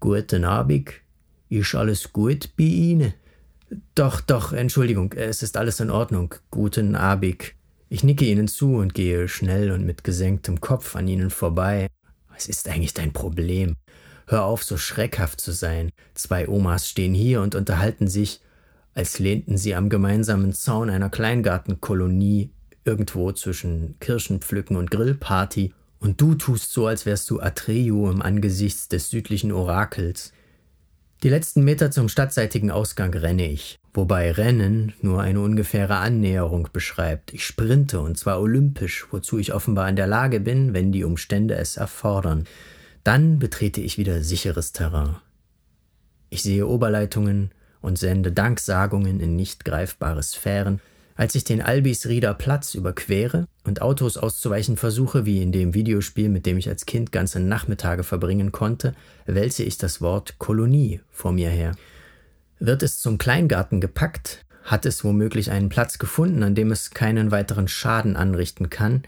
Guten 0.00 0.44
Abend, 0.44 0.92
ist 1.48 1.74
alles 1.74 2.12
gut 2.12 2.50
bei 2.56 2.64
Ihnen? 2.64 3.14
Doch, 3.94 4.20
doch, 4.20 4.52
Entschuldigung, 4.52 5.12
es 5.14 5.42
ist 5.42 5.56
alles 5.56 5.80
in 5.80 5.90
Ordnung. 5.90 6.34
Guten 6.50 6.94
Abend. 6.94 7.54
Ich 7.88 8.04
nicke 8.04 8.24
ihnen 8.24 8.48
zu 8.48 8.76
und 8.76 8.94
gehe 8.94 9.28
schnell 9.28 9.70
und 9.70 9.84
mit 9.84 10.04
gesenktem 10.04 10.60
Kopf 10.60 10.96
an 10.96 11.08
ihnen 11.08 11.30
vorbei. 11.30 11.88
Was 12.32 12.48
ist 12.48 12.68
eigentlich 12.68 12.94
dein 12.94 13.12
Problem? 13.12 13.76
Hör 14.26 14.44
auf, 14.44 14.64
so 14.64 14.76
schreckhaft 14.76 15.40
zu 15.40 15.52
sein. 15.52 15.90
Zwei 16.14 16.48
Omas 16.48 16.88
stehen 16.88 17.14
hier 17.14 17.42
und 17.42 17.54
unterhalten 17.54 18.08
sich, 18.08 18.40
als 18.94 19.18
lehnten 19.18 19.58
sie 19.58 19.74
am 19.74 19.88
gemeinsamen 19.88 20.52
Zaun 20.52 20.88
einer 20.88 21.10
Kleingartenkolonie 21.10 22.50
irgendwo 22.84 23.32
zwischen 23.32 23.96
Kirschenpflücken 24.00 24.76
und 24.76 24.90
Grillparty, 24.90 25.72
und 26.00 26.20
du 26.20 26.34
tust 26.34 26.70
so, 26.72 26.86
als 26.86 27.06
wärst 27.06 27.30
du 27.30 27.40
Atreyu 27.40 28.10
im 28.10 28.20
Angesicht 28.20 28.92
des 28.92 29.08
südlichen 29.08 29.52
Orakels. 29.52 30.32
Die 31.22 31.30
letzten 31.30 31.64
Meter 31.64 31.90
zum 31.90 32.10
stadtseitigen 32.10 32.70
Ausgang 32.70 33.14
renne 33.14 33.50
ich, 33.50 33.78
wobei 33.94 34.30
Rennen 34.30 34.92
nur 35.00 35.22
eine 35.22 35.40
ungefähre 35.40 35.96
Annäherung 35.96 36.68
beschreibt. 36.74 37.32
Ich 37.32 37.46
sprinte 37.46 38.00
und 38.00 38.18
zwar 38.18 38.42
olympisch, 38.42 39.06
wozu 39.10 39.38
ich 39.38 39.54
offenbar 39.54 39.88
in 39.88 39.96
der 39.96 40.06
Lage 40.06 40.40
bin, 40.40 40.74
wenn 40.74 40.92
die 40.92 41.04
Umstände 41.04 41.54
es 41.54 41.78
erfordern. 41.78 42.44
Dann 43.04 43.38
betrete 43.38 43.82
ich 43.82 43.98
wieder 43.98 44.22
sicheres 44.22 44.72
Terrain. 44.72 45.16
Ich 46.30 46.42
sehe 46.42 46.66
Oberleitungen 46.66 47.50
und 47.82 47.98
sende 47.98 48.32
Danksagungen 48.32 49.20
in 49.20 49.36
nicht 49.36 49.66
greifbare 49.66 50.22
Sphären, 50.22 50.80
als 51.14 51.34
ich 51.34 51.44
den 51.44 51.60
Albisrieder 51.60 52.32
Platz 52.34 52.74
überquere 52.74 53.46
und 53.64 53.82
Autos 53.82 54.16
auszuweichen 54.16 54.78
versuche, 54.78 55.26
wie 55.26 55.42
in 55.42 55.52
dem 55.52 55.74
Videospiel, 55.74 56.30
mit 56.30 56.46
dem 56.46 56.56
ich 56.56 56.68
als 56.68 56.86
Kind 56.86 57.12
ganze 57.12 57.40
Nachmittage 57.40 58.04
verbringen 58.04 58.52
konnte, 58.52 58.94
wälze 59.26 59.62
ich 59.62 59.76
das 59.76 60.00
Wort 60.00 60.38
Kolonie 60.38 61.00
vor 61.10 61.32
mir 61.32 61.50
her. 61.50 61.76
Wird 62.58 62.82
es 62.82 63.00
zum 63.00 63.18
Kleingarten 63.18 63.80
gepackt, 63.80 64.44
hat 64.64 64.86
es 64.86 65.04
womöglich 65.04 65.50
einen 65.50 65.68
Platz 65.68 65.98
gefunden, 65.98 66.42
an 66.42 66.54
dem 66.54 66.72
es 66.72 66.90
keinen 66.90 67.30
weiteren 67.30 67.68
Schaden 67.68 68.16
anrichten 68.16 68.70
kann, 68.70 69.02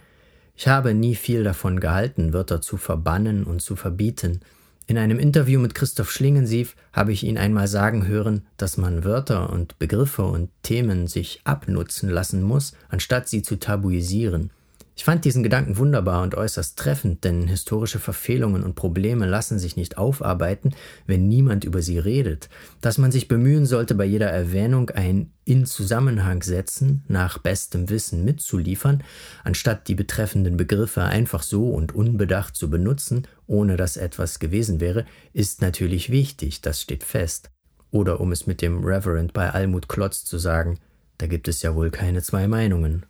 ich 0.56 0.68
habe 0.68 0.94
nie 0.94 1.14
viel 1.14 1.44
davon 1.44 1.80
gehalten, 1.80 2.32
Wörter 2.32 2.60
zu 2.60 2.76
verbannen 2.76 3.44
und 3.44 3.60
zu 3.60 3.76
verbieten. 3.76 4.40
In 4.86 4.98
einem 4.98 5.18
Interview 5.18 5.58
mit 5.60 5.74
Christoph 5.74 6.10
Schlingensief 6.10 6.76
habe 6.92 7.12
ich 7.12 7.24
ihn 7.24 7.38
einmal 7.38 7.66
sagen 7.66 8.06
hören, 8.06 8.46
dass 8.56 8.76
man 8.76 9.04
Wörter 9.04 9.50
und 9.50 9.78
Begriffe 9.78 10.22
und 10.22 10.48
Themen 10.62 11.08
sich 11.08 11.40
abnutzen 11.44 12.08
lassen 12.08 12.42
muss, 12.42 12.72
anstatt 12.88 13.28
sie 13.28 13.42
zu 13.42 13.58
tabuisieren. 13.58 14.50
Ich 14.98 15.04
fand 15.04 15.26
diesen 15.26 15.42
Gedanken 15.42 15.76
wunderbar 15.76 16.22
und 16.22 16.34
äußerst 16.34 16.78
treffend, 16.78 17.22
denn 17.22 17.48
historische 17.48 17.98
Verfehlungen 17.98 18.64
und 18.64 18.76
Probleme 18.76 19.26
lassen 19.26 19.58
sich 19.58 19.76
nicht 19.76 19.98
aufarbeiten, 19.98 20.74
wenn 21.06 21.28
niemand 21.28 21.64
über 21.64 21.82
sie 21.82 21.98
redet. 21.98 22.48
Dass 22.80 22.96
man 22.96 23.12
sich 23.12 23.28
bemühen 23.28 23.66
sollte, 23.66 23.94
bei 23.94 24.06
jeder 24.06 24.30
Erwähnung 24.30 24.88
ein 24.88 25.32
in 25.44 25.66
Zusammenhang 25.66 26.42
setzen, 26.42 27.04
nach 27.08 27.36
bestem 27.36 27.90
Wissen 27.90 28.24
mitzuliefern, 28.24 29.04
anstatt 29.44 29.86
die 29.86 29.94
betreffenden 29.94 30.56
Begriffe 30.56 31.02
einfach 31.02 31.42
so 31.42 31.68
und 31.68 31.94
unbedacht 31.94 32.56
zu 32.56 32.70
benutzen, 32.70 33.28
ohne 33.46 33.76
dass 33.76 33.98
etwas 33.98 34.38
gewesen 34.38 34.80
wäre, 34.80 35.04
ist 35.34 35.60
natürlich 35.60 36.08
wichtig, 36.08 36.62
das 36.62 36.80
steht 36.80 37.04
fest. 37.04 37.50
Oder 37.90 38.18
um 38.18 38.32
es 38.32 38.46
mit 38.46 38.62
dem 38.62 38.82
Reverend 38.82 39.34
bei 39.34 39.50
Almut 39.50 39.90
Klotz 39.90 40.24
zu 40.24 40.38
sagen, 40.38 40.78
da 41.18 41.26
gibt 41.26 41.48
es 41.48 41.60
ja 41.60 41.74
wohl 41.74 41.90
keine 41.90 42.22
zwei 42.22 42.48
Meinungen. 42.48 43.04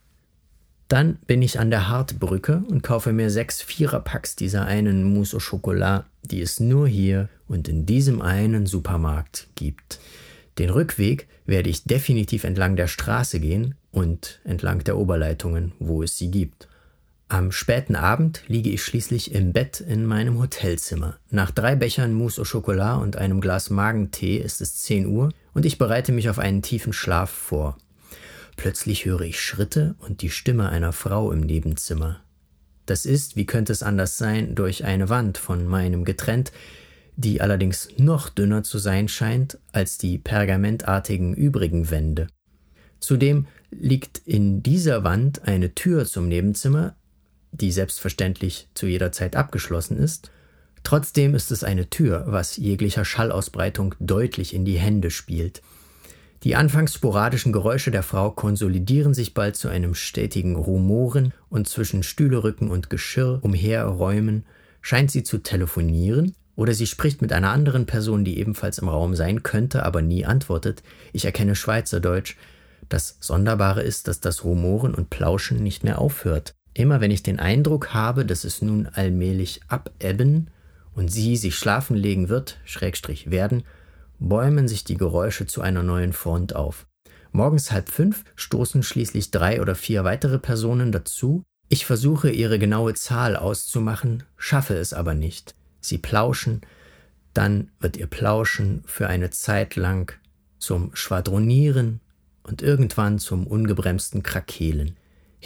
Dann 0.89 1.19
bin 1.27 1.43
ich 1.43 1.59
an 1.59 1.71
der 1.71 1.89
Hartbrücke 1.89 2.63
und 2.69 2.83
kaufe 2.83 3.13
mir 3.13 3.31
sechs 3.31 3.61
Viererpacks 3.61 4.37
dieser 4.37 4.67
einen 4.67 5.03
Mousse 5.03 5.37
au 5.37 5.41
Chocolat, 5.41 6.05
die 6.23 6.41
es 6.41 6.61
nur 6.61 6.87
hier 6.87 7.29
und 7.49 7.69
in 7.69 7.87
diesem 7.87 8.23
einen 8.23 8.67
Supermarkt 8.67 9.49
gibt. 9.57 9.99
Den 10.59 10.71
Rückweg 10.71 11.27
werde 11.45 11.71
ich 11.71 11.85
definitiv 11.85 12.45
entlang 12.45 12.77
der 12.77 12.87
Straße 12.87 13.41
gehen 13.41 13.75
und 13.91 14.41
entlang 14.45 14.85
der 14.85 14.97
Oberleitungen, 14.97 15.73
wo 15.79 16.03
es 16.03 16.17
sie 16.17 16.31
gibt. 16.31 16.69
Am 17.29 17.51
späten 17.51 17.97
Abend 17.97 18.45
liege 18.47 18.71
ich 18.71 18.85
schließlich 18.85 19.35
im 19.35 19.53
Bett 19.53 19.81
in 19.81 20.07
meinem 20.07 20.39
Hotelzimmer. 20.39 21.17
Nach 21.31 21.51
drei 21.51 21.75
Bechern 21.75 22.15
Mousse 22.15 22.43
au 22.43 22.45
Chocolat 22.45 23.03
und 23.03 23.17
einem 23.17 23.41
Glas 23.41 23.69
Magentee 23.69 24.37
ist 24.37 24.61
es 24.61 24.77
10 24.83 25.07
Uhr 25.07 25.31
und 25.53 25.67
ich 25.67 25.79
bereite 25.79 26.13
mich 26.13 26.31
auf 26.31 26.39
einen 26.39 26.63
tiefen 26.63 26.93
Schlaf 26.93 27.31
vor. 27.31 27.77
Plötzlich 28.57 29.05
höre 29.05 29.21
ich 29.21 29.41
Schritte 29.41 29.95
und 29.99 30.23
die 30.23 30.31
Stimme 30.31 30.69
einer 30.71 30.93
Frau 30.93 31.31
im 31.31 31.41
Nebenzimmer. 31.41 32.21
Das 32.87 33.05
ist, 33.05 33.37
wie 33.37 33.47
könnte 33.47 33.73
es 33.73 33.83
anders 33.83 34.17
sein, 34.17 34.55
durch 34.55 34.85
eine 34.85 35.09
Wand 35.09 35.39
von 35.39 35.67
meinem 35.67 36.05
getrennt, 36.05 36.53
die 37.17 37.41
allerdings 37.41 37.89
noch 37.99 38.29
dünner 38.29 38.63
zu 38.63 38.79
sein 38.79 39.09
scheint 39.09 39.59
als 39.73 39.99
die 39.99 40.19
pergamentartigen 40.19 41.35
übrigen 41.35 41.91
Wände. 41.91 42.29
Zudem 43.01 43.47
liegt 43.71 44.19
in 44.25 44.63
dieser 44.63 45.05
Wand 45.05 45.43
eine 45.47 45.75
Tür 45.75 46.07
zum 46.07 46.29
Nebenzimmer, 46.29 46.95
die 47.53 47.73
selbstverständlich 47.73 48.69
zu 48.75 48.87
jeder 48.87 49.13
Zeit 49.13 49.37
abgeschlossen 49.37 49.99
ist. 49.99 50.31
Trotzdem 50.83 51.35
ist 51.35 51.51
es 51.51 51.65
eine 51.65 51.91
Tür, 51.91 52.25
was 52.27 52.57
jeglicher 52.57 53.05
Schallausbreitung 53.05 53.95
deutlich 53.99 54.55
in 54.55 54.65
die 54.65 54.79
Hände 54.79 55.11
spielt. 55.11 55.63
Die 56.47 56.55
anfangs 56.55 56.95
sporadischen 56.95 57.53
Geräusche 57.53 57.91
der 57.91 58.05
Frau 58.05 58.31
konsolidieren 58.31 59.15
sich 59.15 59.35
bald 59.35 59.57
zu 59.57 59.67
einem 59.67 59.97
stetigen 59.97 60.55
Rumoren 60.55 61.33
und 61.49 61.69
zwischen 61.69 62.05
Stühlerücken 62.05 62.71
und 62.71 62.89
Geschirr 62.89 63.41
umherräumen 63.43 64.45
scheint 64.81 65.11
sie 65.11 65.25
zu 65.25 65.39
telefonieren 65.39 66.37
Oder 66.55 66.73
sie 66.73 66.87
spricht 66.87 67.21
mit 67.21 67.33
einer 67.33 67.51
anderen 67.51 67.87
Person, 67.87 68.25
die 68.25 68.39
ebenfalls 68.39 68.79
im 68.79 68.89
Raum 68.89 69.17
sein 69.17 69.43
könnte, 69.43 69.83
aber 69.85 70.03
nie 70.03 70.25
antwortet. 70.25 70.85
Ich 71.13 71.25
erkenne 71.25 71.57
Schweizerdeutsch. 71.57 72.37
Das 72.89 73.17
Sonderbare 73.19 73.83
ist, 73.83 74.07
dass 74.07 74.21
das 74.21 74.45
Rumoren 74.45 74.95
und 74.95 75.11
Plauschen 75.11 75.65
nicht 75.65 75.83
mehr 75.83 76.01
aufhört. 76.01 76.55
Immer 76.75 77.01
wenn 77.01 77.11
ich 77.11 77.25
den 77.25 77.41
Eindruck 77.41 77.93
habe, 77.93 78.25
dass 78.25 78.45
es 78.45 78.63
nun 78.63 78.87
allmählich 78.87 79.63
abebben 79.67 80.51
und 80.95 81.11
sie 81.11 81.37
sich 81.37 81.57
schlafen 81.57 81.97
legen 81.97 82.29
wird, 82.29 82.61
Schrägstrich 82.65 83.33
werden, 83.33 83.65
bäumen 84.19 84.69
sich 84.69 84.85
die 84.85 84.97
Geräusche 84.97 85.47
zu 85.47 85.61
einer 85.61 85.83
neuen 85.83 86.13
Front 86.13 86.55
auf. 86.55 86.87
Morgens 87.33 87.71
halb 87.71 87.91
fünf 87.91 88.25
stoßen 88.35 88.83
schließlich 88.83 89.31
drei 89.31 89.61
oder 89.61 89.75
vier 89.75 90.05
weitere 90.05 90.39
Personen 90.39 90.93
dazu. 90.93 91.43
Ich 91.69 91.85
versuche 91.85 92.31
ihre 92.31 92.59
genaue 92.59 92.95
Zahl 92.95 93.37
auszumachen, 93.37 94.23
schaffe 94.37 94.75
es 94.75 94.93
aber 94.93 95.15
nicht. 95.15 95.55
Sie 95.81 95.99
plauschen, 95.99 96.63
dann 97.35 97.71
wird 97.81 97.97
ihr 97.97 98.07
Plauschen 98.07 98.83
für 98.87 99.09
eine 99.09 99.31
Zeit 99.31 99.77
lang 99.77 100.13
zum 100.59 100.95
Schwadronieren 100.95 102.01
und 102.43 102.63
irgendwann 102.63 103.19
zum 103.19 103.47
ungebremsten 103.47 104.23
Krakehlen. 104.23 104.97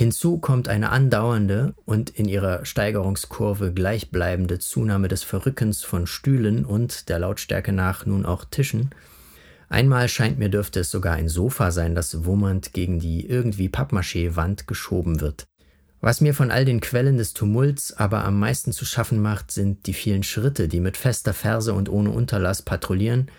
Hinzu 0.00 0.38
kommt 0.38 0.66
eine 0.66 0.92
andauernde 0.92 1.74
und 1.84 2.08
in 2.08 2.26
ihrer 2.26 2.64
Steigerungskurve 2.64 3.70
gleichbleibende 3.70 4.58
Zunahme 4.58 5.08
des 5.08 5.24
Verrückens 5.24 5.82
von 5.82 6.06
Stühlen 6.06 6.64
und 6.64 7.10
der 7.10 7.18
Lautstärke 7.18 7.70
nach 7.70 8.06
nun 8.06 8.24
auch 8.24 8.46
Tischen. 8.46 8.92
Einmal 9.68 10.08
scheint 10.08 10.38
mir 10.38 10.48
dürfte 10.48 10.80
es 10.80 10.90
sogar 10.90 11.16
ein 11.16 11.28
Sofa 11.28 11.70
sein, 11.70 11.94
das 11.94 12.24
wummernd 12.24 12.72
gegen 12.72 12.98
die 12.98 13.26
irgendwie 13.26 13.68
Pappmaché-Wand 13.68 14.66
geschoben 14.66 15.20
wird. 15.20 15.44
Was 16.00 16.22
mir 16.22 16.32
von 16.32 16.50
all 16.50 16.64
den 16.64 16.80
Quellen 16.80 17.18
des 17.18 17.34
Tumults 17.34 17.92
aber 17.92 18.24
am 18.24 18.40
meisten 18.40 18.72
zu 18.72 18.86
schaffen 18.86 19.20
macht, 19.20 19.50
sind 19.50 19.86
die 19.86 19.92
vielen 19.92 20.22
Schritte, 20.22 20.66
die 20.66 20.80
mit 20.80 20.96
fester 20.96 21.34
Ferse 21.34 21.74
und 21.74 21.90
ohne 21.90 22.08
Unterlass 22.08 22.62
patrouillieren, 22.62 23.30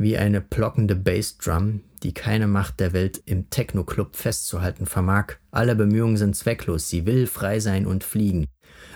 wie 0.00 0.16
eine 0.16 0.40
plockende 0.40 0.96
Bassdrum, 0.96 1.82
die 2.02 2.14
keine 2.14 2.46
Macht 2.46 2.80
der 2.80 2.94
Welt 2.94 3.22
im 3.26 3.50
Techno-Club 3.50 4.16
festzuhalten 4.16 4.86
vermag. 4.86 5.34
Alle 5.50 5.76
Bemühungen 5.76 6.16
sind 6.16 6.34
zwecklos, 6.34 6.88
sie 6.88 7.04
will 7.04 7.26
frei 7.26 7.60
sein 7.60 7.86
und 7.86 8.02
fliegen. 8.02 8.46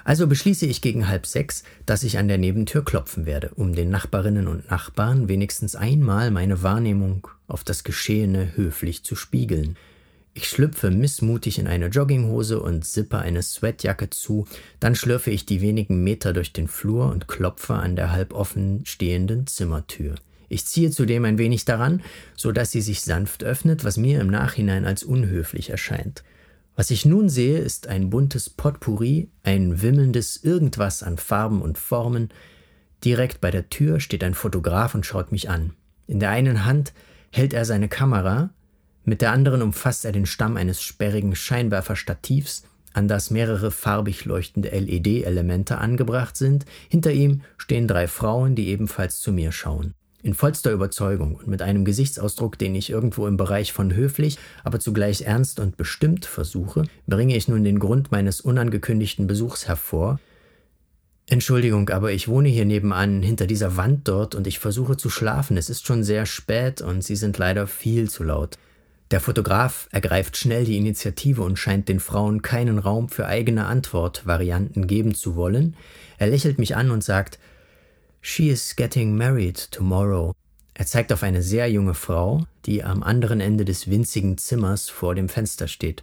Also 0.05 0.27
beschließe 0.27 0.65
ich 0.65 0.81
gegen 0.81 1.07
halb 1.07 1.27
sechs, 1.27 1.63
dass 1.85 2.05
ich 2.05 2.17
an 2.17 2.27
der 2.27 2.39
Nebentür 2.39 2.83
klopfen 2.83 3.27
werde, 3.27 3.51
um 3.55 3.75
den 3.75 3.91
Nachbarinnen 3.91 4.49
und 4.49 4.71
Nachbarn 4.71 5.29
wenigstens 5.29 5.77
einmal 5.77 6.31
meine 6.31 6.63
Wahrnehmung 6.63 7.29
auf 7.49 7.65
das 7.65 7.85
Geschehene 7.85 8.57
höflich 8.57 9.05
zu 9.05 9.15
spiegeln. 9.15 9.77
Ich 10.33 10.49
schlüpfe 10.49 10.91
missmutig 10.91 11.59
in 11.59 11.67
eine 11.67 11.89
Jogginghose 11.89 12.61
und 12.61 12.87
sippe 12.87 13.19
eine 13.19 13.43
Sweatjacke 13.43 14.09
zu, 14.09 14.49
dann 14.81 14.95
schlürfe 14.95 15.31
ich 15.31 15.45
die 15.45 15.61
wenigen 15.61 16.03
Meter 16.03 16.33
durch 16.33 16.55
den 16.55 16.67
Flur 16.67 17.11
und 17.11 17.29
klopfe 17.29 17.75
an 17.75 17.95
der 17.95 18.11
halb 18.11 18.33
offen 18.33 18.87
stehenden 18.87 19.47
Zimmertür. 19.47 20.15
Ich 20.55 20.67
ziehe 20.67 20.93
zudem 20.93 21.25
ein 21.25 21.37
wenig 21.37 21.65
daran, 21.65 22.01
so 22.37 22.53
dass 22.53 22.71
sie 22.71 22.81
sich 22.81 23.01
sanft 23.01 23.43
öffnet, 23.43 23.83
was 23.83 23.97
mir 23.97 24.21
im 24.21 24.29
Nachhinein 24.29 24.85
als 24.85 25.03
unhöflich 25.03 25.71
erscheint. 25.71 26.23
Was 26.77 26.93
ich 26.93 27.05
nun 27.05 27.29
sehe, 27.29 27.59
ist 27.59 27.89
ein 27.89 28.09
buntes 28.09 28.51
Potpourri, 28.51 29.31
ein 29.43 29.83
wimmelndes 29.83 30.37
Irgendwas 30.45 31.03
an 31.03 31.19
Farben 31.19 31.61
und 31.61 31.77
Formen. 31.77 32.29
Direkt 33.05 33.41
bei 33.41 33.51
der 33.51 33.69
Tür 33.69 33.99
steht 33.99 34.23
ein 34.23 34.35
Fotograf 34.35 34.95
und 34.95 35.05
schaut 35.05 35.33
mich 35.33 35.51
an. 35.51 35.73
In 36.07 36.21
der 36.21 36.31
einen 36.31 36.65
Hand 36.65 36.93
hält 37.33 37.53
er 37.53 37.65
seine 37.65 37.89
Kamera, 37.89 38.51
mit 39.03 39.23
der 39.23 39.33
anderen 39.33 39.61
umfasst 39.61 40.05
er 40.05 40.13
den 40.13 40.25
Stamm 40.25 40.57
eines 40.57 40.81
sperrigen 40.81 41.35
Scheinwerferstativs, 41.35 42.63
an 42.93 43.09
das 43.09 43.33
mehrere 43.33 43.73
farbig 43.73 44.25
leuchtende 44.25 44.69
LED-Elemente 44.69 45.79
angebracht 45.79 46.37
sind. 46.37 46.65
Hinter 46.89 47.11
ihm 47.11 47.41
stehen 47.57 47.89
drei 47.89 48.07
Frauen, 48.07 48.55
die 48.55 48.69
ebenfalls 48.69 49.19
zu 49.19 49.33
mir 49.33 49.51
schauen. 49.51 49.95
In 50.25 50.33
vollster 50.33 50.73
Überzeugung 50.73 51.35
und 51.35 51.49
mit 51.49 51.61
einem 51.61 51.85
Gesichtsausdruck, 51.85 52.57
den 52.57 52.75
ich 52.75 52.89
irgendwo 52.89 53.27
im 53.27 53.37
Bereich 53.37 53.75
von 53.75 53.95
höflich, 53.95 54.39
aber 54.65 54.81
zugleich 54.81 55.21
ernst 55.21 55.61
und 55.61 55.77
bestimmt 55.77 56.25
versuche, 56.25 56.85
bringe 57.07 57.37
ich 57.37 57.47
nun 57.47 57.63
den 57.63 57.79
Grund 57.79 58.11
meines 58.11 58.41
unangekündigten 58.41 59.27
Besuchs 59.27 59.69
hervor. 59.69 60.19
Entschuldigung, 61.27 61.91
aber 61.91 62.11
ich 62.13 62.27
wohne 62.27 62.49
hier 62.49 62.65
nebenan, 62.65 63.21
hinter 63.21 63.47
dieser 63.47 63.77
Wand 63.77 64.09
dort, 64.09 64.35
und 64.35 64.47
ich 64.47 64.61
versuche 64.61 64.97
zu 64.97 65.11
schlafen. 65.11 65.59
Es 65.59 65.69
ist 65.69 65.87
schon 65.87 66.03
sehr 66.03 66.25
spät 66.25 66.81
und 66.81 67.05
Sie 67.05 67.17
sind 67.17 67.37
leider 67.37 67.67
viel 67.67 68.09
zu 68.09 68.25
laut. 68.25 68.57
Der 69.11 69.21
Fotograf 69.21 69.89
ergreift 69.93 70.39
schnell 70.39 70.65
die 70.65 70.79
Initiative 70.79 71.43
und 71.43 71.59
scheint 71.59 71.91
den 71.91 72.01
Frauen 72.01 72.41
keinen 72.41 72.79
Raum 72.79 73.11
für 73.11 73.27
eigene 73.27 73.67
Antwortvarianten 73.67 74.87
geben 74.87 75.15
zu 75.15 75.37
wollen. 75.37 75.77
Er 76.17 76.29
lächelt 76.29 76.59
mich 76.59 76.77
an 76.77 76.91
und 76.91 77.05
sagt, 77.05 77.39
She 78.27 78.49
is 78.49 78.75
getting 78.75 79.19
married 79.19 79.71
tomorrow. 79.71 80.33
Er 80.73 80.87
zeigt 80.87 81.13
auf 81.13 81.23
eine 81.23 81.43
sehr 81.43 81.71
junge 81.71 81.93
Frau, 81.93 82.47
die 82.65 82.83
am 82.83 83.03
anderen 83.03 83.39
Ende 83.43 83.67
des 83.67 83.91
winzigen 83.91 84.39
Zimmers 84.39 84.89
vor 84.89 85.15
dem 85.15 85.29
Fenster 85.29 85.69
steht. 85.69 86.03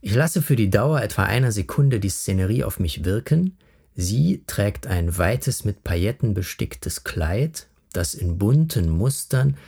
Ich 0.00 0.14
lasse 0.14 0.40
für 0.40 0.56
die 0.56 0.70
Dauer 0.70 1.02
etwa 1.02 1.24
einer 1.24 1.52
Sekunde 1.52 2.00
die 2.00 2.08
Szenerie 2.08 2.64
auf 2.64 2.80
mich 2.80 3.04
wirken. 3.04 3.58
Sie 3.94 4.42
trägt 4.46 4.86
ein 4.86 5.18
weites 5.18 5.66
mit 5.66 5.84
Pailletten 5.84 6.32
besticktes 6.32 7.04
Kleid, 7.04 7.66
das 7.92 8.14
in 8.14 8.38
bunten 8.38 8.88
Mustern 8.88 9.58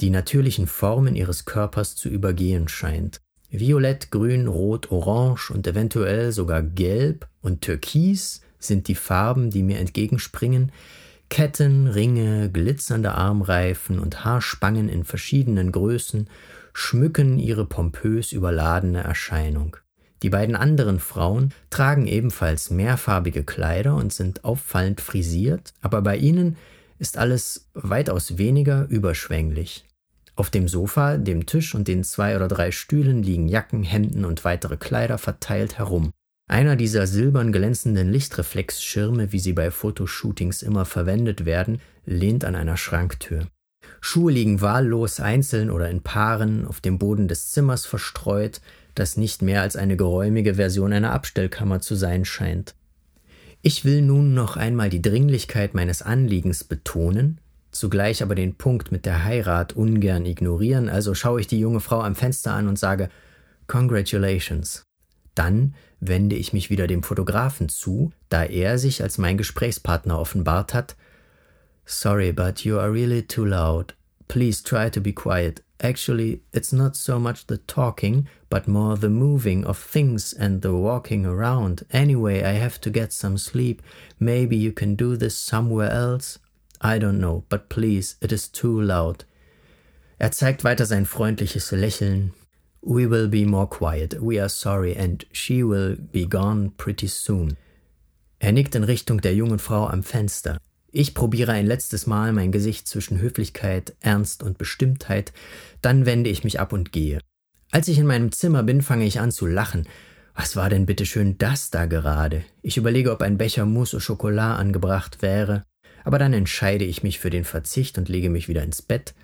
die 0.00 0.08
natürlichen 0.08 0.66
Formen 0.66 1.16
ihres 1.16 1.44
Körpers 1.44 1.96
zu 1.96 2.08
übergehen 2.08 2.66
scheint. 2.66 3.20
Violett, 3.50 4.10
Grün, 4.10 4.48
Rot, 4.48 4.90
Orange 4.90 5.50
und 5.50 5.66
eventuell 5.66 6.32
sogar 6.32 6.62
Gelb 6.62 7.28
und 7.42 7.60
Türkis 7.60 8.40
sind 8.58 8.88
die 8.88 8.94
Farben, 8.94 9.50
die 9.50 9.62
mir 9.62 9.78
entgegenspringen. 9.78 10.72
Ketten, 11.28 11.88
Ringe, 11.88 12.50
glitzernde 12.50 13.12
Armreifen 13.12 13.98
und 13.98 14.24
Haarspangen 14.24 14.88
in 14.88 15.04
verschiedenen 15.04 15.72
Größen 15.72 16.28
schmücken 16.72 17.38
ihre 17.38 17.66
pompös 17.66 18.32
überladene 18.32 19.02
Erscheinung. 19.02 19.76
Die 20.22 20.30
beiden 20.30 20.56
anderen 20.56 20.98
Frauen 20.98 21.52
tragen 21.70 22.06
ebenfalls 22.06 22.70
mehrfarbige 22.70 23.44
Kleider 23.44 23.96
und 23.96 24.12
sind 24.12 24.44
auffallend 24.44 25.00
frisiert, 25.00 25.74
aber 25.80 26.00
bei 26.02 26.16
ihnen 26.16 26.56
ist 26.98 27.18
alles 27.18 27.68
weitaus 27.74 28.38
weniger 28.38 28.86
überschwänglich. 28.88 29.84
Auf 30.34 30.50
dem 30.50 30.68
Sofa, 30.68 31.16
dem 31.16 31.46
Tisch 31.46 31.74
und 31.74 31.88
den 31.88 32.04
zwei 32.04 32.36
oder 32.36 32.48
drei 32.48 32.70
Stühlen 32.70 33.22
liegen 33.22 33.48
Jacken, 33.48 33.82
Hemden 33.82 34.24
und 34.24 34.44
weitere 34.44 34.76
Kleider 34.76 35.18
verteilt 35.18 35.78
herum. 35.78 36.12
Einer 36.48 36.76
dieser 36.76 37.08
silbern 37.08 37.50
glänzenden 37.50 38.08
Lichtreflexschirme, 38.12 39.32
wie 39.32 39.40
sie 39.40 39.52
bei 39.52 39.72
Fotoshootings 39.72 40.62
immer 40.62 40.84
verwendet 40.84 41.44
werden, 41.44 41.80
lehnt 42.04 42.44
an 42.44 42.54
einer 42.54 42.76
Schranktür. 42.76 43.46
Schuhe 44.00 44.32
liegen 44.32 44.60
wahllos 44.60 45.18
einzeln 45.18 45.70
oder 45.70 45.90
in 45.90 46.02
Paaren 46.02 46.64
auf 46.64 46.80
dem 46.80 46.98
Boden 46.98 47.26
des 47.26 47.50
Zimmers 47.50 47.84
verstreut, 47.84 48.60
das 48.94 49.16
nicht 49.16 49.42
mehr 49.42 49.62
als 49.62 49.74
eine 49.74 49.96
geräumige 49.96 50.54
Version 50.54 50.92
einer 50.92 51.12
Abstellkammer 51.12 51.80
zu 51.80 51.96
sein 51.96 52.24
scheint. 52.24 52.76
Ich 53.62 53.84
will 53.84 54.02
nun 54.02 54.32
noch 54.32 54.56
einmal 54.56 54.88
die 54.88 55.02
Dringlichkeit 55.02 55.74
meines 55.74 56.00
Anliegens 56.02 56.62
betonen, 56.62 57.40
zugleich 57.72 58.22
aber 58.22 58.36
den 58.36 58.54
Punkt 58.54 58.92
mit 58.92 59.04
der 59.04 59.24
Heirat 59.24 59.72
ungern 59.72 60.24
ignorieren, 60.24 60.88
also 60.88 61.14
schaue 61.14 61.40
ich 61.40 61.48
die 61.48 61.58
junge 61.58 61.80
Frau 61.80 62.00
am 62.00 62.14
Fenster 62.14 62.52
an 62.52 62.68
und 62.68 62.78
sage 62.78 63.08
Congratulations. 63.66 64.85
Dann 65.36 65.74
wende 66.00 66.34
ich 66.34 66.52
mich 66.52 66.70
wieder 66.70 66.88
dem 66.88 67.04
Fotografen 67.04 67.68
zu, 67.68 68.12
da 68.28 68.42
er 68.42 68.78
sich 68.78 69.02
als 69.02 69.18
mein 69.18 69.36
Gesprächspartner 69.36 70.18
offenbart 70.18 70.74
hat. 70.74 70.96
Sorry, 71.84 72.32
but 72.32 72.64
you 72.64 72.78
are 72.78 72.92
really 72.92 73.22
too 73.22 73.44
loud. 73.44 73.94
Please 74.26 74.62
try 74.64 74.90
to 74.90 75.00
be 75.00 75.12
quiet. 75.12 75.62
Actually, 75.78 76.42
it's 76.52 76.72
not 76.72 76.96
so 76.96 77.18
much 77.18 77.46
the 77.46 77.58
talking, 77.58 78.26
but 78.48 78.66
more 78.66 78.96
the 78.96 79.10
moving 79.10 79.64
of 79.64 79.78
things 79.78 80.32
and 80.32 80.62
the 80.62 80.72
walking 80.72 81.26
around. 81.26 81.84
Anyway, 81.92 82.42
I 82.42 82.54
have 82.54 82.80
to 82.80 82.90
get 82.90 83.12
some 83.12 83.36
sleep. 83.36 83.82
Maybe 84.18 84.56
you 84.56 84.72
can 84.72 84.96
do 84.96 85.16
this 85.16 85.36
somewhere 85.36 85.90
else? 85.90 86.38
I 86.80 86.98
don't 86.98 87.20
know, 87.20 87.44
but 87.48 87.68
please, 87.68 88.16
it 88.20 88.32
is 88.32 88.48
too 88.48 88.80
loud. 88.80 89.26
Er 90.18 90.32
zeigt 90.32 90.64
weiter 90.64 90.86
sein 90.86 91.04
freundliches 91.04 91.70
Lächeln. 91.72 92.32
We 92.80 93.10
will 93.10 93.28
be 93.28 93.44
more 93.44 93.68
quiet. 93.68 94.16
We 94.20 94.40
are 94.40 94.48
sorry, 94.48 94.96
and 94.96 95.24
she 95.32 95.62
will 95.62 95.96
be 95.96 96.26
gone 96.26 96.72
pretty 96.76 97.08
soon. 97.08 97.56
Er 98.38 98.52
nickt 98.52 98.74
in 98.74 98.84
Richtung 98.84 99.20
der 99.20 99.34
jungen 99.34 99.58
Frau 99.58 99.86
am 99.86 100.02
Fenster. 100.02 100.58
Ich 100.92 101.14
probiere 101.14 101.52
ein 101.52 101.66
letztes 101.66 102.06
Mal 102.06 102.32
mein 102.32 102.52
Gesicht 102.52 102.88
zwischen 102.88 103.20
Höflichkeit, 103.20 103.94
Ernst 104.00 104.42
und 104.42 104.56
Bestimmtheit, 104.56 105.32
dann 105.82 106.06
wende 106.06 106.30
ich 106.30 106.44
mich 106.44 106.60
ab 106.60 106.72
und 106.72 106.92
gehe. 106.92 107.18
Als 107.70 107.88
ich 107.88 107.98
in 107.98 108.06
meinem 108.06 108.32
Zimmer 108.32 108.62
bin, 108.62 108.82
fange 108.82 109.04
ich 109.04 109.20
an 109.20 109.30
zu 109.30 109.46
lachen. 109.46 109.86
Was 110.34 110.54
war 110.54 110.70
denn 110.70 110.86
bitteschön 110.86 111.38
das 111.38 111.70
da 111.70 111.86
gerade? 111.86 112.44
Ich 112.62 112.76
überlege, 112.76 113.10
ob 113.10 113.22
ein 113.22 113.38
Becher 113.38 113.66
Mousse 113.66 113.96
au 113.96 114.00
Chocolat 114.00 114.58
angebracht 114.58 115.22
wäre, 115.22 115.64
aber 116.04 116.18
dann 116.18 116.32
entscheide 116.32 116.84
ich 116.84 117.02
mich 117.02 117.18
für 117.18 117.30
den 117.30 117.44
Verzicht 117.44 117.98
und 117.98 118.08
lege 118.08 118.30
mich 118.30 118.48
wieder 118.48 118.62
ins 118.62 118.80
Bett. 118.80 119.14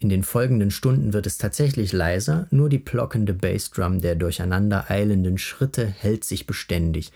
In 0.00 0.08
den 0.08 0.22
folgenden 0.22 0.70
Stunden 0.70 1.12
wird 1.12 1.26
es 1.26 1.38
tatsächlich 1.38 1.92
leiser, 1.92 2.46
nur 2.50 2.68
die 2.68 2.78
plockende 2.78 3.34
Bassdrum 3.34 4.00
der 4.00 4.14
durcheinander 4.14 4.90
eilenden 4.90 5.38
Schritte 5.38 5.86
hält 5.86 6.24
sich 6.24 6.46
beständig. 6.46 7.10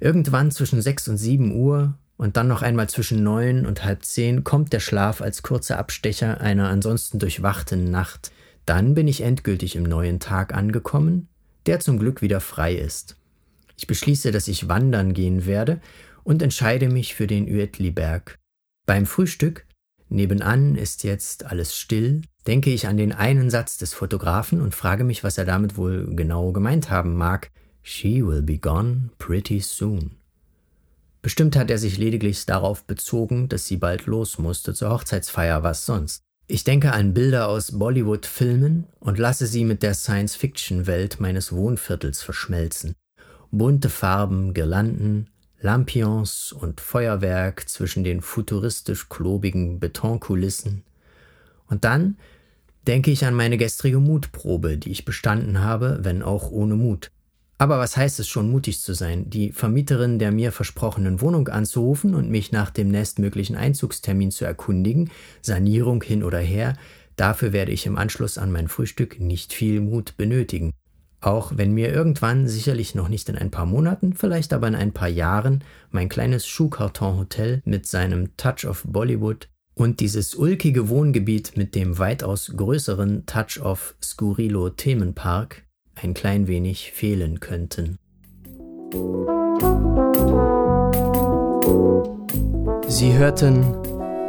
Irgendwann 0.00 0.50
zwischen 0.50 0.82
sechs 0.82 1.08
und 1.08 1.16
sieben 1.16 1.54
Uhr 1.54 1.94
und 2.18 2.36
dann 2.36 2.48
noch 2.48 2.60
einmal 2.60 2.90
zwischen 2.90 3.22
neun 3.22 3.64
und 3.64 3.84
halb 3.84 4.04
zehn 4.04 4.44
kommt 4.44 4.74
der 4.74 4.80
Schlaf 4.80 5.22
als 5.22 5.42
kurzer 5.42 5.78
Abstecher 5.78 6.40
einer 6.40 6.68
ansonsten 6.68 7.18
durchwachten 7.18 7.90
Nacht. 7.90 8.32
Dann 8.66 8.94
bin 8.94 9.08
ich 9.08 9.22
endgültig 9.22 9.74
im 9.74 9.84
neuen 9.84 10.20
Tag 10.20 10.54
angekommen, 10.54 11.28
der 11.64 11.80
zum 11.80 11.98
Glück 11.98 12.20
wieder 12.20 12.40
frei 12.40 12.74
ist. 12.74 13.16
Ich 13.78 13.86
beschließe, 13.86 14.30
dass 14.30 14.48
ich 14.48 14.68
wandern 14.68 15.14
gehen 15.14 15.46
werde 15.46 15.80
und 16.22 16.42
entscheide 16.42 16.88
mich 16.88 17.14
für 17.14 17.26
den 17.26 17.48
Uetliberg. 17.48 18.38
Beim 18.86 19.06
Frühstück, 19.06 19.66
nebenan 20.08 20.76
ist 20.76 21.04
jetzt 21.04 21.46
alles 21.46 21.76
still, 21.76 22.22
denke 22.46 22.70
ich 22.70 22.86
an 22.86 22.96
den 22.96 23.12
einen 23.12 23.50
Satz 23.50 23.78
des 23.78 23.94
Fotografen 23.94 24.60
und 24.60 24.74
frage 24.74 25.04
mich, 25.04 25.24
was 25.24 25.38
er 25.38 25.44
damit 25.44 25.76
wohl 25.76 26.14
genau 26.14 26.52
gemeint 26.52 26.90
haben 26.90 27.14
mag. 27.14 27.50
She 27.82 28.26
will 28.26 28.42
be 28.42 28.58
gone 28.58 29.10
pretty 29.18 29.60
soon. 29.60 30.16
Bestimmt 31.22 31.56
hat 31.56 31.70
er 31.70 31.78
sich 31.78 31.98
lediglich 31.98 32.46
darauf 32.46 32.84
bezogen, 32.84 33.48
dass 33.48 33.66
sie 33.66 33.76
bald 33.76 34.06
los 34.06 34.38
musste 34.38 34.74
zur 34.74 34.90
Hochzeitsfeier, 34.90 35.62
was 35.62 35.84
sonst. 35.84 36.22
Ich 36.48 36.62
denke 36.62 36.92
an 36.92 37.14
Bilder 37.14 37.48
aus 37.48 37.76
Bollywood-Filmen 37.76 38.86
und 39.00 39.18
lasse 39.18 39.48
sie 39.48 39.64
mit 39.64 39.82
der 39.82 39.94
Science-Fiction-Welt 39.94 41.18
meines 41.18 41.50
Wohnviertels 41.50 42.22
verschmelzen. 42.22 42.94
Bunte 43.50 43.88
Farben, 43.88 44.54
Girlanden, 44.54 45.28
Lampions 45.60 46.52
und 46.52 46.80
Feuerwerk 46.80 47.68
zwischen 47.68 48.04
den 48.04 48.20
futuristisch 48.20 49.08
klobigen 49.08 49.80
Betonkulissen. 49.80 50.82
Und 51.68 51.84
dann 51.84 52.16
denke 52.86 53.10
ich 53.10 53.24
an 53.24 53.34
meine 53.34 53.56
gestrige 53.56 53.98
Mutprobe, 53.98 54.78
die 54.78 54.90
ich 54.90 55.04
bestanden 55.04 55.60
habe, 55.60 56.00
wenn 56.02 56.22
auch 56.22 56.50
ohne 56.50 56.76
Mut. 56.76 57.10
Aber 57.58 57.78
was 57.78 57.96
heißt 57.96 58.20
es 58.20 58.28
schon, 58.28 58.50
mutig 58.50 58.80
zu 58.80 58.92
sein, 58.92 59.30
die 59.30 59.50
Vermieterin 59.50 60.18
der 60.18 60.30
mir 60.30 60.52
versprochenen 60.52 61.22
Wohnung 61.22 61.48
anzurufen 61.48 62.14
und 62.14 62.30
mich 62.30 62.52
nach 62.52 62.70
dem 62.70 62.88
nächstmöglichen 62.88 63.56
Einzugstermin 63.56 64.30
zu 64.30 64.44
erkundigen, 64.44 65.10
Sanierung 65.40 66.02
hin 66.02 66.22
oder 66.22 66.38
her, 66.38 66.76
dafür 67.16 67.54
werde 67.54 67.72
ich 67.72 67.86
im 67.86 67.96
Anschluss 67.96 68.36
an 68.36 68.52
mein 68.52 68.68
Frühstück 68.68 69.20
nicht 69.20 69.54
viel 69.54 69.80
Mut 69.80 70.18
benötigen. 70.18 70.72
Auch 71.20 71.52
wenn 71.56 71.72
mir 71.72 71.92
irgendwann, 71.92 72.46
sicherlich 72.46 72.94
noch 72.94 73.08
nicht 73.08 73.28
in 73.28 73.36
ein 73.36 73.50
paar 73.50 73.66
Monaten, 73.66 74.12
vielleicht 74.12 74.52
aber 74.52 74.68
in 74.68 74.74
ein 74.74 74.92
paar 74.92 75.08
Jahren, 75.08 75.64
mein 75.90 76.08
kleines 76.08 76.46
Schuhkartonhotel 76.46 77.62
mit 77.64 77.86
seinem 77.86 78.36
Touch 78.36 78.66
of 78.66 78.84
Bollywood 78.86 79.48
und 79.74 80.00
dieses 80.00 80.34
ulkige 80.34 80.88
Wohngebiet 80.88 81.56
mit 81.56 81.74
dem 81.74 81.98
weitaus 81.98 82.52
größeren 82.56 83.26
Touch 83.26 83.60
of 83.60 83.94
Skurrilo 84.02 84.70
Themenpark 84.70 85.64
ein 85.94 86.14
klein 86.14 86.46
wenig 86.46 86.92
fehlen 86.92 87.40
könnten. 87.40 87.98
Sie 92.88 93.12
hörten 93.12 93.64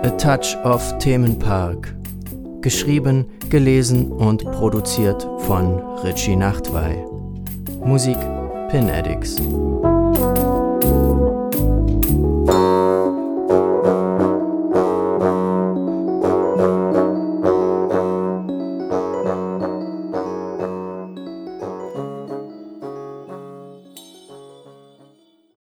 A 0.04 0.10
Touch 0.12 0.58
of 0.64 0.98
Themenpark, 1.00 1.96
geschrieben, 2.62 3.26
gelesen 3.50 4.12
und 4.12 4.44
produziert 4.52 5.28
von 5.40 5.80
Richie 6.04 6.36
Nachtwey. 6.36 6.98
Musik 7.86 8.18
Pin 8.70 8.90
Addicts. 8.90 9.42